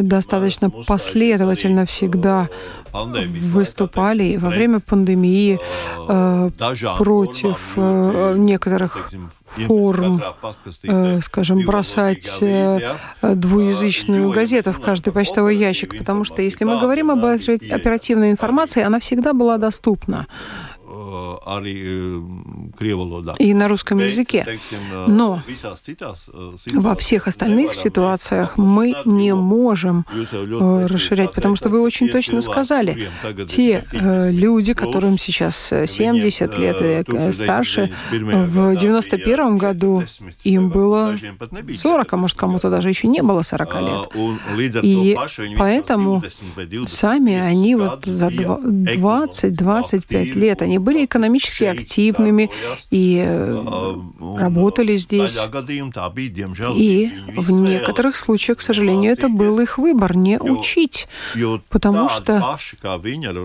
[0.02, 2.50] достаточно последовательно всегда
[2.94, 5.60] uh, выступали во время пандемии
[6.08, 9.12] э, uh, против э, некоторых
[9.46, 10.22] форм,
[10.84, 12.80] э, скажем, бросать э,
[13.22, 18.82] uh, двуязычную газету в каждый почтовый ящик, потому что если мы говорим об оперативной информации,
[18.84, 20.26] она всегда была доступна.
[21.12, 21.38] Uh,
[23.38, 24.48] и на русском языке.
[25.08, 25.42] Но
[26.74, 33.10] во всех остальных ситуациях мы не можем расширять, потому что вы очень точно сказали,
[33.48, 40.04] те люди, которым сейчас 70 лет и старше, в 91 году
[40.44, 41.16] им было
[41.76, 44.10] 40, а может кому-то даже еще не было 40 лет.
[44.84, 45.18] И
[45.58, 46.24] поэтому
[46.86, 52.50] сами они вот за 20-25 лет, они были экономически активными
[52.90, 53.96] и э,
[54.38, 55.38] работали здесь.
[56.76, 61.08] И в некоторых случаях, к сожалению, это был их выбор не учить,
[61.70, 62.58] потому что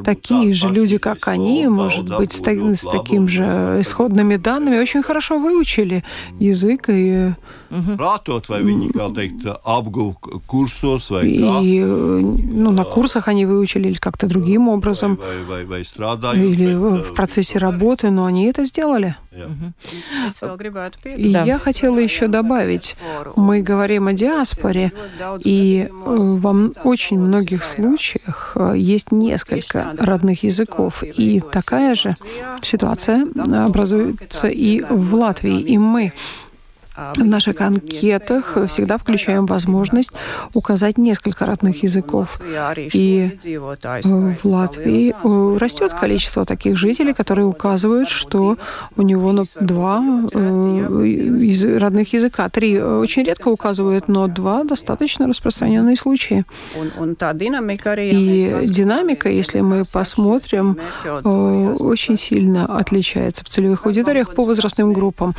[0.04, 5.38] такие же люди, как они, может быть, с, с таким же исходными данными, очень хорошо
[5.38, 6.04] выучили
[6.38, 7.32] язык и
[7.70, 9.46] Prātot, vai viņi, kā teikt,
[11.10, 11.60] vai kā?
[11.62, 15.18] И, ну, на курсах они выучили или как-то другим образом.
[15.20, 19.16] Vai, vai, vai, vai или в процессе работы, но они это сделали.
[21.04, 22.96] И я хотела еще добавить,
[23.36, 24.92] мы говорим о диаспоре,
[25.44, 32.16] и во очень многих случаях есть несколько родных языков, и такая же
[32.62, 33.26] ситуация
[33.66, 36.12] образуется и в Латвии, и мы
[36.96, 40.12] в наших анкетах всегда включаем возможность
[40.54, 42.40] указать несколько родных языков.
[42.92, 43.38] И
[44.02, 48.56] в Латвии э, растет количество таких жителей, которые указывают, что
[48.96, 52.48] у него ну, два э, родных языка.
[52.48, 56.44] Три очень редко указывают, но два достаточно распространенные случаи.
[58.12, 65.34] И динамика, если мы посмотрим, э, очень сильно отличается в целевых аудиториях по возрастным группам,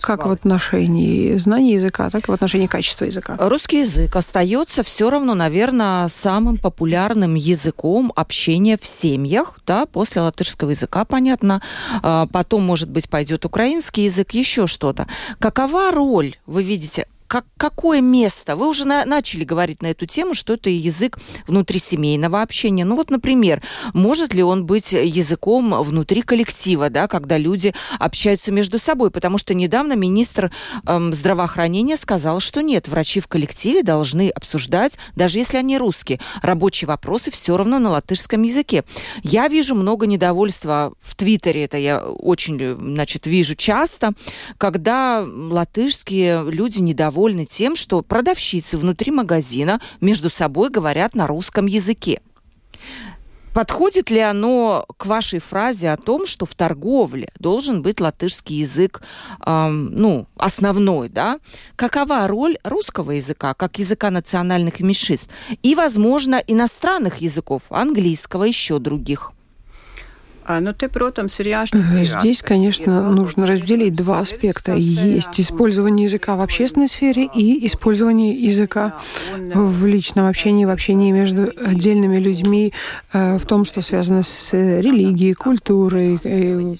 [0.00, 3.36] как в отношении отношении знания языка, так и в отношении качества языка.
[3.38, 10.70] Русский язык остается все равно, наверное, самым популярным языком общения в семьях, да, после латышского
[10.70, 11.62] языка, понятно.
[12.02, 15.06] А, потом, может быть, пойдет украинский язык, еще что-то.
[15.38, 18.56] Какова роль, вы видите, как, какое место?
[18.56, 22.86] Вы уже на, начали говорить на эту тему, что это язык внутрисемейного общения.
[22.86, 23.62] Ну вот, например,
[23.92, 29.10] может ли он быть языком внутри коллектива, да, когда люди общаются между собой?
[29.10, 30.50] Потому что недавно министр
[30.86, 36.88] эм, здравоохранения сказал, что нет, врачи в коллективе должны обсуждать, даже если они русские, рабочие
[36.88, 38.84] вопросы все равно на латышском языке.
[39.22, 44.14] Я вижу много недовольства в Твиттере, это я очень, значит, вижу часто,
[44.56, 51.66] когда латышские люди недовольны недовольны тем, что продавщицы внутри магазина между собой говорят на русском
[51.66, 52.20] языке.
[53.54, 59.02] Подходит ли оно к вашей фразе о том, что в торговле должен быть латышский язык,
[59.44, 61.40] эм, ну, основной, да?
[61.74, 65.30] Какова роль русского языка, как языка национальных меньшинств?
[65.64, 69.32] И, возможно, иностранных языков, английского, еще других?
[71.74, 74.72] Ну, здесь, конечно, нужно разделить два аспекта.
[74.72, 78.94] Есть использование языка в общественной сфере и использование языка
[79.36, 82.72] в личном общении, в общении между отдельными людьми,
[83.12, 86.74] э, в том, что связано с религией, культурой, э,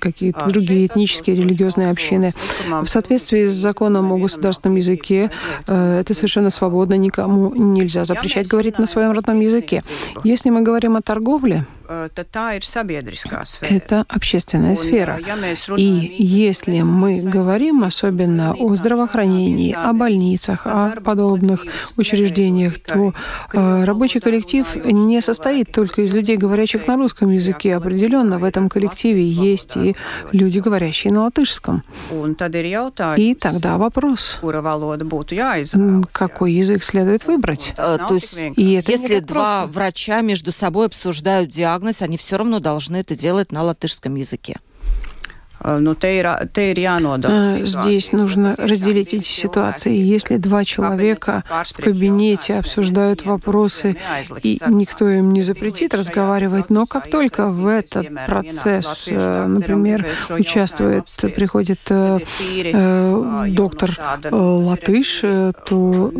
[0.00, 2.32] какие-то другие этнические, религиозные общины.
[2.68, 5.30] В соответствии с законом о государственном языке
[5.66, 9.82] э, это совершенно свободно, никому нельзя запрещать говорить на своем родном языке.
[10.24, 11.64] Если мы говорим о торговле,
[13.60, 15.20] это общественная сфера.
[15.76, 21.64] И если мы говорим особенно о здравоохранении, о больницах, о подобных
[21.96, 23.12] учреждениях, то
[23.52, 27.76] э, рабочий коллектив не состоит только из людей, говорящих на русском языке.
[27.76, 29.96] Определенно в этом коллективе есть и
[30.32, 31.82] люди, говорящие на латышском.
[33.16, 34.38] И тогда вопрос,
[36.12, 37.74] какой язык следует выбрать.
[37.76, 42.60] Э, то есть, и это если два врача между собой обсуждают диагноз, они все равно
[42.60, 44.60] должны это делать на латышском языке.
[45.66, 49.96] Э, ну, э, здесь нужно разделить эти ситуации.
[49.96, 53.96] Если два человека в кабинете обсуждают вопросы,
[54.42, 61.04] и никто им не запретит разговаривать, но как только в этот процесс, э, например, участвует,
[61.34, 61.80] приходит
[63.56, 63.98] доктор
[64.30, 66.12] латыш, то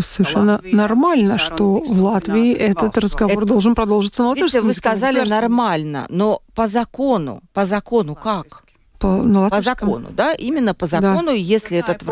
[0.00, 4.64] совершенно нормально, что в Латвии этот разговор должен продолжиться на латышском.
[4.64, 8.64] Вы сказали нормально, но по закону, по закону как?
[8.98, 11.32] По, на по закону, да, именно по закону, да.
[11.32, 12.02] если этот...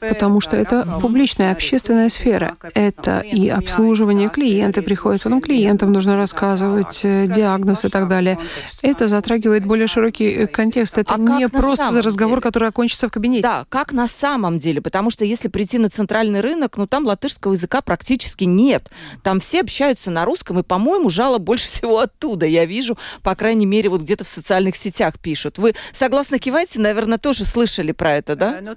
[0.00, 2.56] Потому что это публичная общественная сфера.
[2.74, 8.38] Это и обслуживание клиенты приходят, потом клиентам нужно рассказывать э, диагноз и так далее.
[8.80, 10.98] Это затрагивает более широкий э, контекст.
[10.98, 12.42] Это а не просто разговор, деле?
[12.42, 13.42] который окончится в кабинете.
[13.42, 17.52] Да, как на самом деле, потому что если прийти на центральный рынок, ну там латышского
[17.52, 18.90] языка практически нет.
[19.22, 22.46] Там все общаются на русском, и, по-моему, жалоб больше всего оттуда.
[22.46, 25.58] Я вижу, по крайней мере, вот где-то в социальных сетях пишут.
[25.58, 25.74] Вы
[26.22, 28.52] согласно киваете, наверное, тоже слышали про это, да?
[28.60, 28.76] Ну,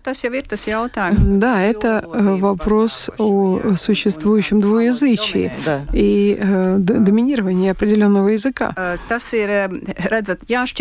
[1.15, 5.85] да, это э, вопрос о существующем двуязычии да.
[5.93, 8.73] и э, доминировании определенного языка.
[8.75, 8.97] Э,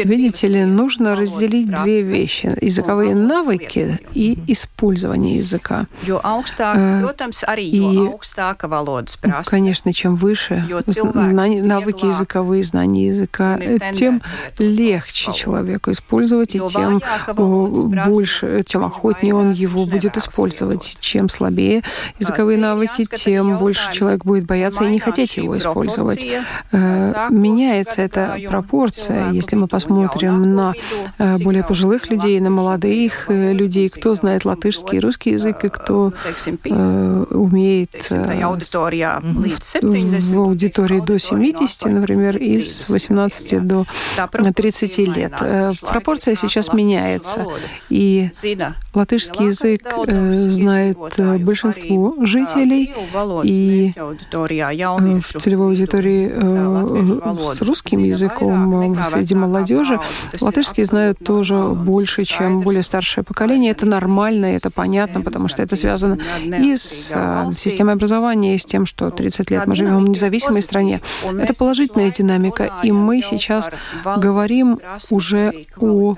[0.05, 2.57] Видите ли, нужно разделить две вещи.
[2.63, 5.87] Языковые навыки и использование языка.
[9.49, 10.65] И, конечно, чем выше
[11.63, 13.61] навыки языковые, знания языка,
[13.93, 14.23] тем
[14.59, 17.01] легче человеку использовать, и тем
[17.37, 20.97] больше, тем охотнее он его будет использовать.
[21.01, 21.83] Чем слабее
[22.19, 26.27] языковые навыки, тем больше человек будет бояться и не хотеть его использовать.
[26.73, 30.75] Э, меняется эта пропорция, если мы посмотрим на
[31.19, 35.69] э, более пожилых людей, на молодых э, людей, кто знает латышский и русский язык, и
[35.69, 36.13] кто
[36.65, 38.49] умеет в
[40.39, 43.87] аудитории до 70, например, и с 18 до
[44.55, 45.33] 30 лет.
[45.81, 47.47] Пропорция сейчас меняется.
[47.89, 48.31] И
[48.95, 49.83] латышский язык
[50.51, 50.99] знает
[51.45, 52.93] большинство жителей,
[53.43, 60.01] и в целевой аудитории с русским языком среди молодежи.
[60.41, 63.73] Латышский знают тоже больше, чем более старшее поколение.
[63.73, 67.15] Это нормально, это понятно, потому что это связано и с
[67.57, 71.01] системой образования, и с тем, что 30 лет мы живем в независимой стране.
[71.25, 73.71] Это положительная динамика, и мы сейчас
[74.17, 74.81] говорим
[75.11, 76.17] уже о э,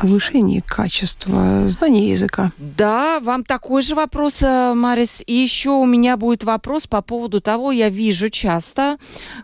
[0.00, 2.50] повышении качества знания языка.
[2.58, 5.22] Да, вам такой же вопрос, э, Марис.
[5.26, 8.98] И еще у меня будет вопрос по поводу того, я вижу часто,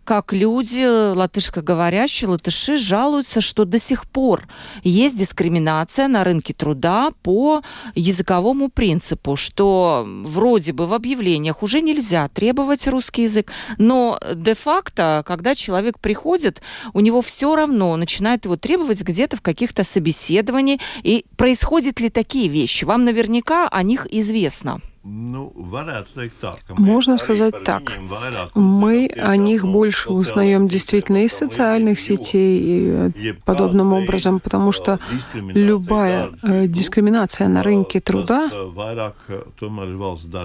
[0.05, 4.47] как люди, латышскоговорящие, латыши, жалуются, что до сих пор
[4.83, 7.63] есть дискриминация на рынке труда по
[7.95, 15.55] языковому принципу, что вроде бы в объявлениях уже нельзя требовать русский язык, но де-факто, когда
[15.55, 16.63] человек приходит,
[16.93, 20.81] у него все равно начинает его требовать где-то в каких-то собеседованиях.
[21.03, 22.85] И происходят ли такие вещи?
[22.85, 24.81] Вам наверняка о них известно.
[25.05, 25.53] Ну,
[26.71, 27.93] Можно сказать так.
[28.55, 34.99] Мы о них больше узнаем действительно из социальных сетей и подобным образом, потому что
[35.33, 38.51] любая э, дискриминация на рынке труда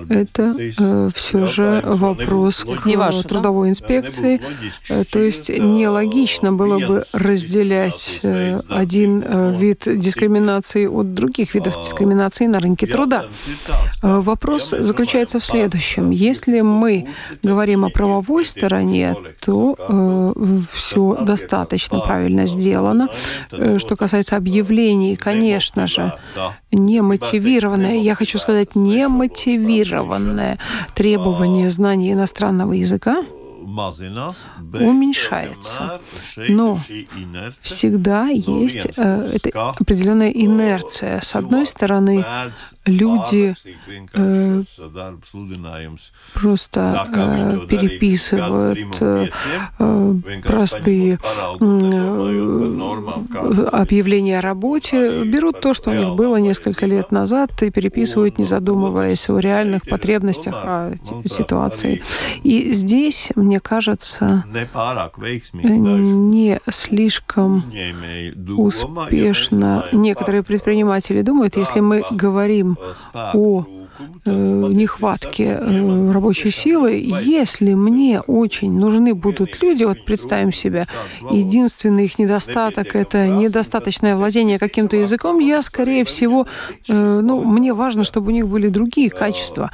[0.10, 4.40] это э, все же вопрос к трудовой инспекции.
[4.90, 8.22] Э, то есть нелогично было бы разделять
[8.70, 9.20] один
[9.58, 13.26] вид дискриминации от других видов дискриминации на рынке труда.
[14.02, 16.12] Вопрос вопрос заключается в следующем.
[16.12, 17.08] Если мы
[17.44, 20.34] говорим о правовой стороне, то э,
[20.72, 23.08] все достаточно правильно сделано.
[23.52, 26.14] Э, что касается объявлений, конечно же,
[26.72, 30.60] немотивированное, я хочу сказать, немотивированное
[30.94, 33.24] требование знания иностранного языка
[34.74, 36.00] уменьшается.
[36.50, 36.80] Но
[37.62, 41.22] всегда есть э, это определенная инерция.
[41.22, 42.26] С одной стороны,
[42.86, 43.56] люди
[44.14, 44.64] э,
[46.34, 49.30] просто э, переписывают э,
[49.80, 50.14] э
[50.44, 51.20] простые
[51.60, 51.68] э,
[53.72, 58.46] объявления о работе, берут то, что у них было несколько лет назад, и переписывают, не
[58.46, 60.94] задумываясь о реальных потребностях, о
[61.26, 62.04] ситуации.
[62.44, 64.44] И здесь, мне кажется,
[65.64, 67.64] не слишком
[68.58, 69.86] успешно.
[69.92, 72.73] некоторые предприниматели думают, если мы говорим
[73.34, 73.66] 哦。
[74.26, 76.92] Э, нехватки э, рабочей силы,
[77.26, 80.88] если мне очень нужны будут люди, вот представим себе,
[81.30, 86.48] единственный их недостаток— это недостаточное владение каким-то языком, я, скорее всего,
[86.88, 89.72] э, ну, мне важно, чтобы у них были другие качества.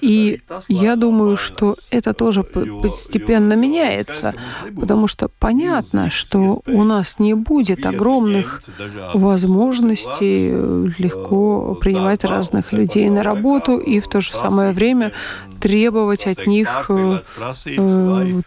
[0.00, 4.32] И я думаю, что это тоже постепенно меняется,
[4.74, 8.62] потому что понятно, что у нас не будет огромных
[9.12, 10.48] возможностей
[10.98, 15.12] легко принимать разных людей на работу и в то же самое время
[15.60, 17.26] требовать от них вот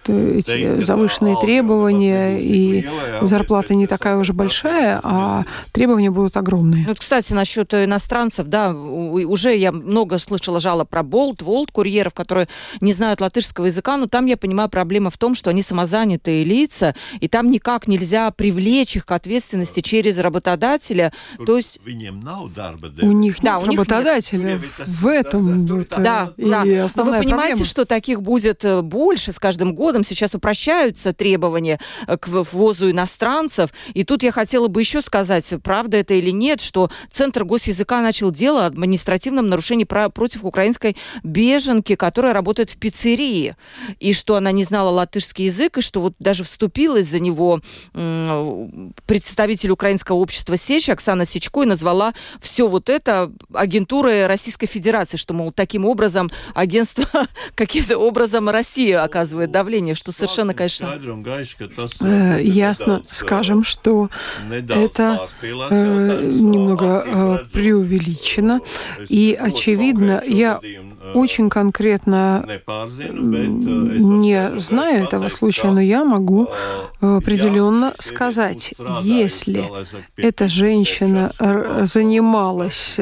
[0.08, 2.88] эти завышенные требования, и
[3.22, 6.86] зарплата не такая уже большая, а требования будут огромные.
[6.88, 12.48] Ну, кстати, насчет иностранцев, да, уже я много слышала жалоб про Болт, Волт, курьеров, которые
[12.82, 16.96] не знают латышского языка, но там, я понимаю, проблема в том, что они самозанятые лица,
[17.20, 21.14] и там никак нельзя привлечь их к ответственности через работодателя.
[21.46, 21.80] То есть...
[21.86, 24.54] У них да, нет у работодателя.
[24.54, 24.62] Нет.
[24.86, 26.88] В этом вот, да, да.
[26.98, 27.66] Но вы понимаете, проблема.
[27.66, 30.04] что таких будет э, больше с каждым годом.
[30.04, 33.72] Сейчас упрощаются требования э, к ввозу иностранцев.
[33.94, 38.32] И тут я хотела бы еще сказать, правда это или нет, что Центр госязыка начал
[38.32, 43.56] дело о административном нарушении против украинской беженки, которая работает в пиццерии.
[44.00, 47.62] И что она не знала латышский язык, и что вот даже вступилась за него
[49.06, 55.34] представитель украинского общества Сечь Оксана Сечко и назвала все вот это агентурой Российской Федерации, что,
[55.34, 56.87] мол, таким образом агентство
[57.56, 61.00] каким-то образом Россия оказывает давление, что совершенно, конечно...
[62.02, 64.10] Э, ясно скажем, что
[64.50, 68.62] это э, немного э, преувеличено.
[69.10, 70.60] И, очевидно, я
[71.14, 76.50] очень конкретно не знаю этого случая, но я могу
[77.02, 79.66] определенно сказать, если
[80.16, 81.32] эта женщина
[81.84, 83.00] занималась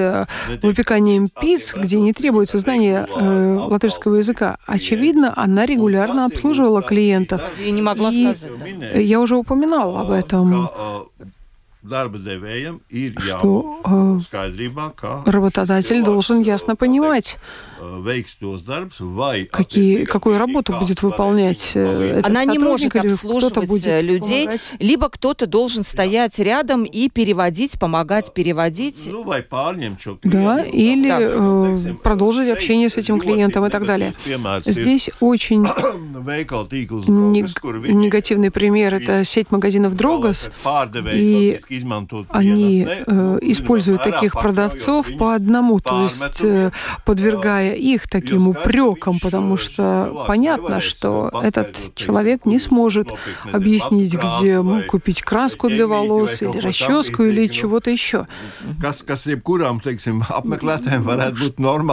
[0.62, 7.42] выпеканием пиц, где не требуется знание латышского языка, очевидно, она регулярно обслуживала клиентов.
[7.64, 8.46] И не могла сказать.
[8.96, 10.70] Я уже упоминала об этом.
[13.22, 17.38] что э, работодатель должен ясно понимать,
[19.52, 24.74] какие, какую работу будет выполнять э, Она не может обслуживать будет э, людей, помогать.
[24.80, 29.08] либо кто-то должен стоять рядом и переводить, помогать переводить.
[29.12, 29.26] Ну,
[30.24, 31.18] да, или да.
[31.22, 34.14] Э, продолжить общение с этим клиентом и так далее.
[34.66, 35.66] Здесь очень
[37.94, 38.96] негативный пример.
[38.96, 40.52] Это сеть магазинов Дрогос,
[41.14, 41.60] и
[42.30, 46.72] они э, используют таких продавцов по одному, то есть э,
[47.06, 53.10] подвергая их таким упрекам, потому что понятно, что этот человек не сможет
[53.52, 58.28] объяснить, где купить краску для волос или расческу или чего-то еще.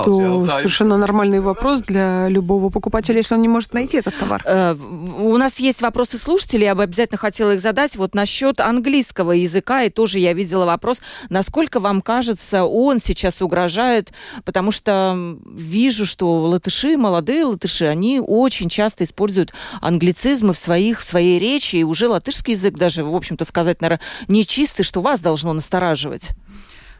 [0.05, 4.43] То совершенно нормальный вопрос для любого покупателя, если он не может найти этот товар.
[4.45, 7.97] Э, у нас есть вопросы слушателей, я бы обязательно хотела их задать.
[7.97, 14.13] Вот насчет английского языка, и тоже я видела вопрос, насколько вам кажется, он сейчас угрожает,
[14.45, 21.07] потому что вижу, что латыши, молодые латыши, они очень часто используют англицизмы в, своих, в
[21.07, 25.53] своей речи, и уже латышский язык даже, в общем-то, сказать, наверное, нечистый, что вас должно
[25.53, 26.31] настораживать.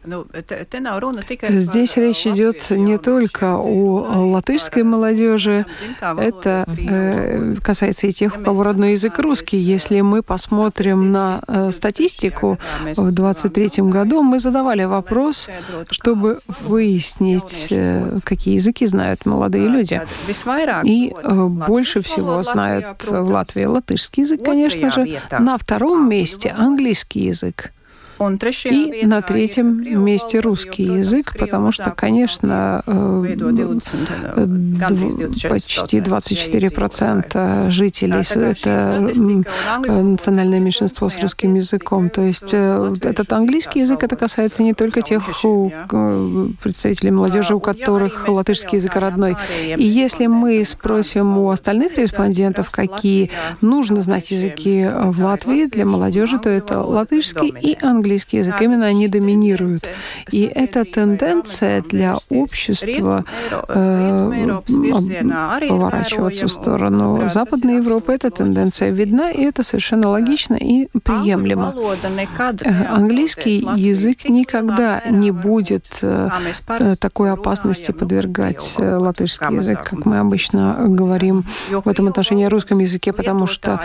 [0.05, 0.25] Ну,
[1.49, 5.65] Здесь речь идет не только о латышской молодежи,
[6.01, 9.57] это э, касается и тех, у кого родной язык русский.
[9.57, 12.59] Если мы посмотрим на э, статистику,
[12.95, 15.49] в 23 году мы задавали вопрос,
[15.89, 20.01] чтобы выяснить, э, какие языки знают молодые люди.
[20.83, 25.19] И э, больше всего знают в Латвии латышский язык, конечно же.
[25.39, 27.71] На втором месте английский язык.
[29.01, 33.35] И на третьем месте русский язык, потому что, конечно, э,
[35.49, 38.99] почти 24% жителей– это
[39.91, 42.09] национальное меньшинство с русским языком.
[42.09, 45.23] То есть э, этот английский язык, это касается не только тех
[46.61, 49.35] представителей молодежи, у которых латышский язык родной.
[49.77, 56.39] И если мы спросим у остальных респондентов, какие нужно знать языки в Латвии для молодежи,
[56.39, 59.89] то это латышский и английский английский язык, именно они доминируют.
[60.31, 63.25] И эта тенденция для общества
[63.69, 64.61] э,
[65.69, 71.73] поворачиваться в сторону Западной Европы, эта тенденция видна, и это совершенно логично и приемлемо.
[72.61, 76.29] Э, английский язык никогда не будет э,
[76.99, 82.79] такой опасности подвергать э, латышский язык, как мы обычно говорим в этом отношении о русском
[82.79, 83.79] языке, потому что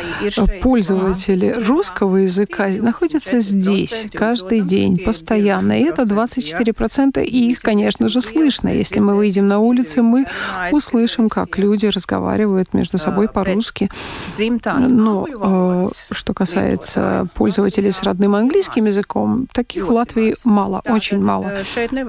[0.63, 5.81] пользователи русского языка находятся здесь, каждый день, постоянно.
[5.81, 8.69] И это 24%, и их, конечно же, слышно.
[8.69, 10.27] Если мы выйдем на улицу, мы
[10.73, 13.91] услышим, как люди разговаривают между собой по-русски.
[14.39, 21.53] Но э, что касается пользователей с родным английским языком, таких в Латвии мало, очень мало.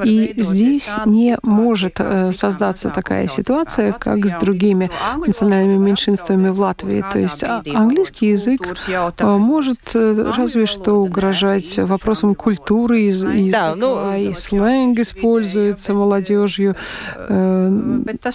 [0.04, 4.90] И здесь не может э, создаться такая ситуация, как с другими
[5.26, 7.04] национальными меньшинствами в Латвии.
[7.12, 13.76] То есть а, английский язык э, может разве что угрожать вопросом культуры из, языка, да,
[13.76, 16.76] ну, и сленг используется молодежью.
[17.18, 17.70] Э,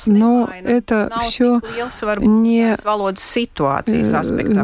[0.06, 1.60] но это все
[2.20, 2.76] не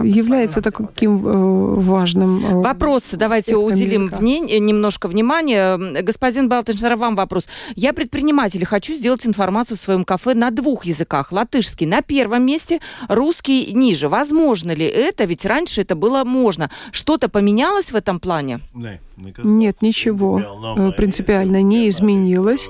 [0.09, 2.63] является таким важным.
[2.63, 5.77] Вопросы давайте уделим вне, немножко внимания.
[6.03, 7.47] Господин Балтеншнер, вам вопрос.
[7.75, 11.33] Я предприниматель, хочу сделать информацию в своем кафе на двух языках.
[11.33, 14.09] Латышский на первом месте, русский ниже.
[14.09, 15.25] Возможно ли это?
[15.25, 16.71] Ведь раньше это было можно.
[16.93, 18.61] Что-то поменялось в этом плане?
[19.43, 22.69] Нет, ничего э, принципиально не изменилось.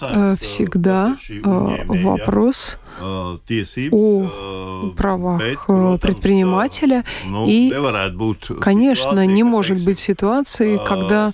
[0.00, 5.40] Э, всегда э, вопрос о правах
[6.00, 7.04] предпринимателя.
[7.24, 7.72] Ну, и,
[8.60, 11.30] конечно, не может быть ситуации, когда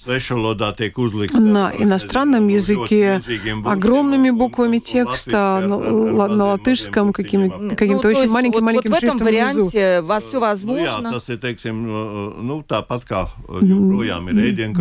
[1.33, 3.23] на иностранном языке
[3.65, 9.15] огромными буквами текста на, на латышском каким-то ну, каким ну, очень маленьким-маленьким вот, вот в
[9.15, 11.13] этом варианте вас все возможно.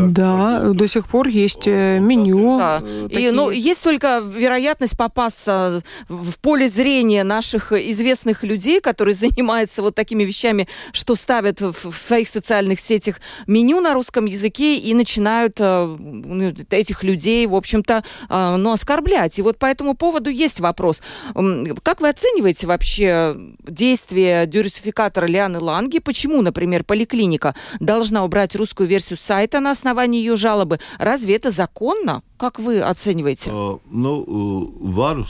[0.08, 2.58] Да, до сих пор есть меню.
[2.58, 2.84] Да.
[3.10, 9.96] И, ну, есть только вероятность попасться в поле зрения наших известных людей, которые занимаются вот
[9.96, 15.56] такими вещами, что ставят в, в своих социальных сетях меню на русском языке и начинают
[15.60, 19.40] э, этих людей, в общем-то, э, ну, оскорблять.
[19.40, 21.02] И вот по этому поводу есть вопрос.
[21.84, 23.36] Как вы оцениваете вообще
[23.68, 26.00] действия дюрисификатора Лианы Ланги?
[26.00, 30.80] Почему, например, поликлиника должна убрать русскую версию сайта на основании ее жалобы?
[30.98, 32.22] Разве это законно?
[32.38, 33.50] Как вы оцениваете?
[33.52, 35.26] Ну, вару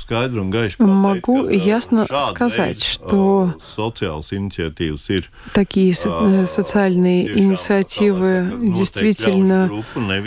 [0.79, 3.53] Могу ясно сказать, что
[5.53, 10.21] такие э, социальные инициативы действительно э,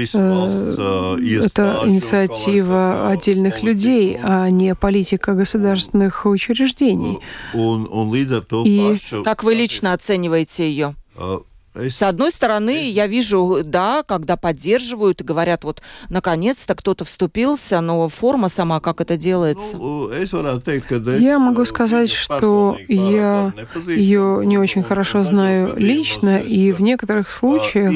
[1.45, 7.19] это инициатива отдельных людей, а не политика государственных учреждений.
[8.65, 10.95] И как вы лично оцениваете ее?
[11.79, 18.09] С одной стороны, я вижу, да, когда поддерживают и говорят, вот, наконец-то кто-то вступился, но
[18.09, 19.77] форма сама, как это делается?
[19.77, 20.11] Ну,
[21.19, 23.53] я могу сказать, что я
[23.87, 27.93] ее не очень хорошо знаю лично, и в некоторых случаях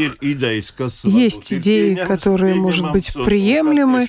[1.04, 4.06] есть идеи, которые, может быть, приемлемы,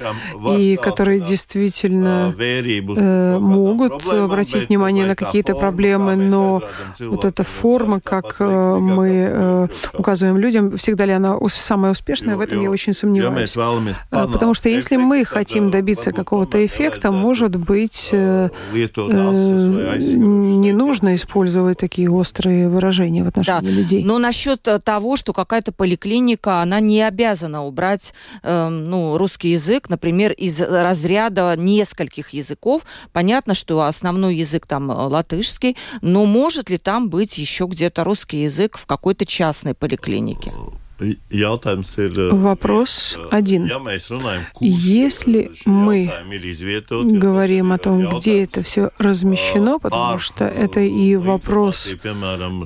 [0.58, 6.62] и которые действительно э, могут обратить внимание на какие-то проблемы, но
[7.00, 9.63] вот эта форма, как э, мы э,
[9.94, 13.56] указываем людям, всегда ли она самая успешная, в этом я очень сомневаюсь.
[14.12, 21.16] А, потому что если мы хотим добиться какого-то эффекта, может быть, э, э, не нужно
[21.16, 23.72] использовать такие острые выражения в отношении да.
[23.72, 24.04] людей.
[24.04, 29.90] Но насчет э, того, что какая-то поликлиника, она не обязана убрать э, ну, русский язык,
[29.90, 32.84] например, из разряда нескольких языков.
[33.12, 38.78] Понятно, что основной язык там латышский, но может ли там быть еще где-то русский язык
[38.78, 40.52] в какой-то части частной поликлинике?
[42.32, 43.70] Вопрос один.
[44.60, 46.12] Если мы
[47.04, 51.96] говорим о том, где это все размещено, потому что это и вопрос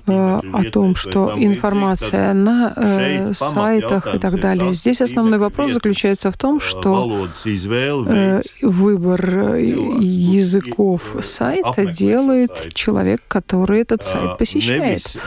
[0.08, 4.74] о том, что информация на э, сайтах и так далее.
[4.74, 14.04] Здесь основной вопрос заключается в том, что э, выбор языков сайта делает человек, который этот
[14.04, 15.18] сайт посещает.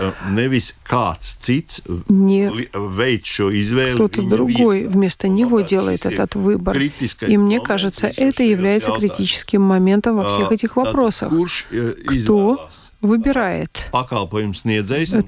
[2.09, 2.51] Не
[3.95, 6.77] кто-то другой вместо него делает этот выбор.
[7.27, 11.33] И мне кажется, это является критическим моментом во всех этих вопросах.
[12.07, 12.69] Кто
[13.01, 13.89] выбирает.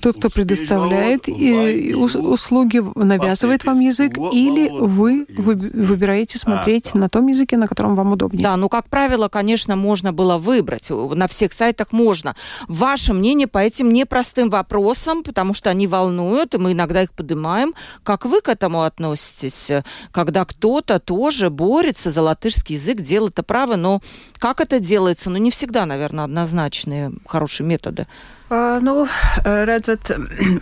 [0.01, 7.57] Тот, кто предоставляет и услуги, навязывает вам язык, или вы выбираете смотреть на том языке,
[7.57, 8.43] на котором вам удобнее.
[8.43, 10.91] Да, ну, как правило, конечно, можно было выбрать.
[10.91, 12.37] На всех сайтах можно.
[12.69, 17.73] Ваше мнение по этим непростым вопросам, потому что они волнуют, и мы иногда их поднимаем.
[18.03, 19.71] Как вы к этому относитесь,
[20.11, 24.01] когда кто-то тоже борется за латышский язык, делает это право, но
[24.39, 25.31] как это делается?
[25.31, 28.07] Ну, не всегда, наверное, однозначные хорошие методы.
[28.53, 29.09] Ну,
[29.45, 30.13] redzat,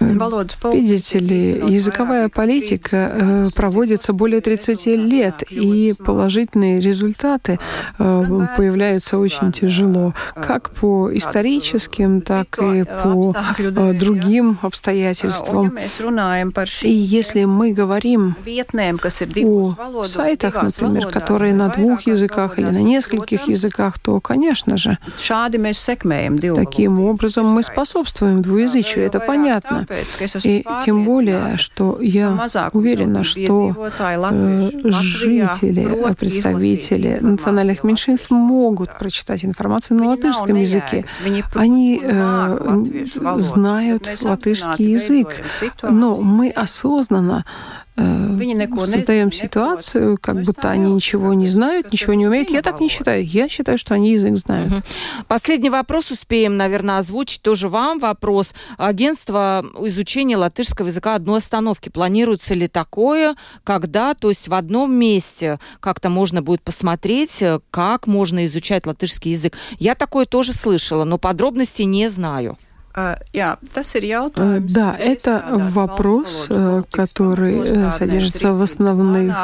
[0.00, 7.58] valodas Видите ли, языковая политика э, проводится более 30 лет, и положительные результаты
[7.98, 15.76] э, появляются очень тяжело, как по историческим, так и по э, другим обстоятельствам.
[16.82, 18.36] И если мы говорим
[19.44, 24.96] о сайтах, например, которые на двух языках или на нескольких языках, то, конечно же,
[26.56, 29.86] таким образом мы способны способствуем двуязычию, это понятно.
[30.44, 39.96] И тем более, что я уверена, что э, жители, представители национальных меньшинств могут прочитать информацию
[39.96, 41.06] на латышском языке.
[41.54, 42.84] Они э,
[43.36, 45.28] знают латышский язык,
[45.82, 47.46] но мы осознанно
[48.86, 52.50] создаем ситуацию, как будто они ничего не знают, ничего не умеют.
[52.50, 53.24] Я так не считаю.
[53.24, 54.72] Я считаю, что они язык знают.
[54.72, 54.82] Угу.
[55.28, 57.42] Последний вопрос успеем, наверное, озвучить.
[57.42, 58.54] Тоже вам вопрос.
[58.78, 61.88] Агентство изучения латышского языка одной остановки.
[61.88, 68.46] Планируется ли такое, когда, то есть в одном месте как-то можно будет посмотреть, как можно
[68.46, 69.56] изучать латышский язык?
[69.78, 72.58] Я такое тоже слышала, но подробностей не знаю.
[72.92, 79.36] А, э, да, это вопрос, э, который э, содержится в основных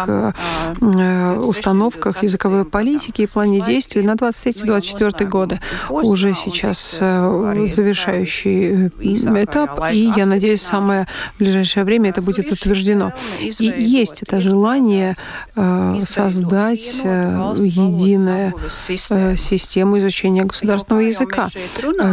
[1.47, 5.61] установках языковой политики и плане действий на 23-24 годы.
[5.88, 11.07] Уже сейчас завершающий этап, и я надеюсь, в самое
[11.38, 13.12] ближайшее время это будет утверждено.
[13.38, 15.16] И есть это желание
[15.55, 21.51] создать единую систему изучения государственного языка.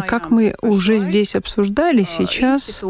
[0.07, 2.85] Как мы уже здесь здесь обсуждали, а, сейчас э,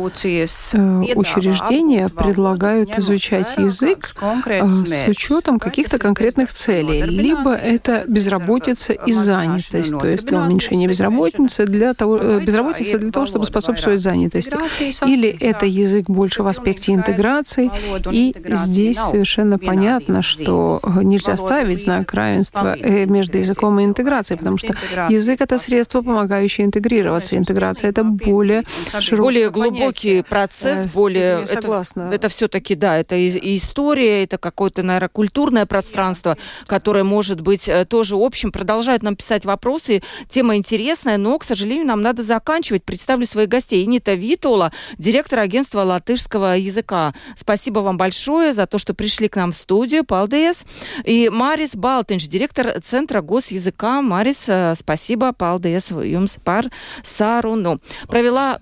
[1.16, 4.16] учреждения предлагают изучать язык
[4.46, 7.04] э, с учетом каких-то конкретных целей.
[7.04, 13.12] Либо это безработица и занятость, то есть для уменьшения безработицы для того, э, безработицы для
[13.12, 14.58] того, чтобы способствовать занятости.
[15.06, 17.72] Или это язык больше в аспекте интеграции.
[18.12, 22.76] И здесь совершенно понятно, что нельзя ставить знак равенства
[23.06, 24.74] между языком и интеграцией, потому что
[25.10, 27.38] язык— это средство, помогающее интегрироваться.
[27.38, 28.64] Интеграция— это более
[29.12, 30.24] более глубокий понятие.
[30.24, 36.38] процесс, э, более это, это все-таки да, это и история, это какое-то, наверное, культурное пространство,
[36.68, 38.52] которое может быть э, тоже общим.
[38.52, 42.84] Продолжают нам писать вопросы, тема интересная, но, к сожалению, нам надо заканчивать.
[42.84, 43.84] Представлю своих гостей.
[43.84, 47.14] Инита Витула, директор агентства латышского языка.
[47.38, 50.04] Спасибо вам большое за то, что пришли к нам в студию.
[50.04, 50.66] Палдес.
[51.04, 54.02] И Марис Балтинч, директор Центра госязыка.
[54.02, 55.34] Марис, э, спасибо.
[55.34, 56.70] Палдес jums par
[57.04, 57.80] sarunu.
[58.14, 58.60] Провела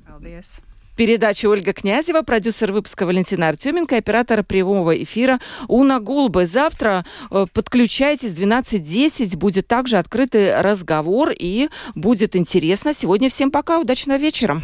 [0.96, 6.46] передачу Ольга Князева, продюсер выпуска Валентина Артеменко, оператор прямого эфира Уна Гулбы.
[6.46, 12.94] Завтра э, подключайтесь, 12.10 будет также открытый разговор и будет интересно.
[12.94, 14.62] Сегодня всем пока, удачного вечера.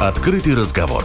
[0.00, 1.04] Открытый разговор.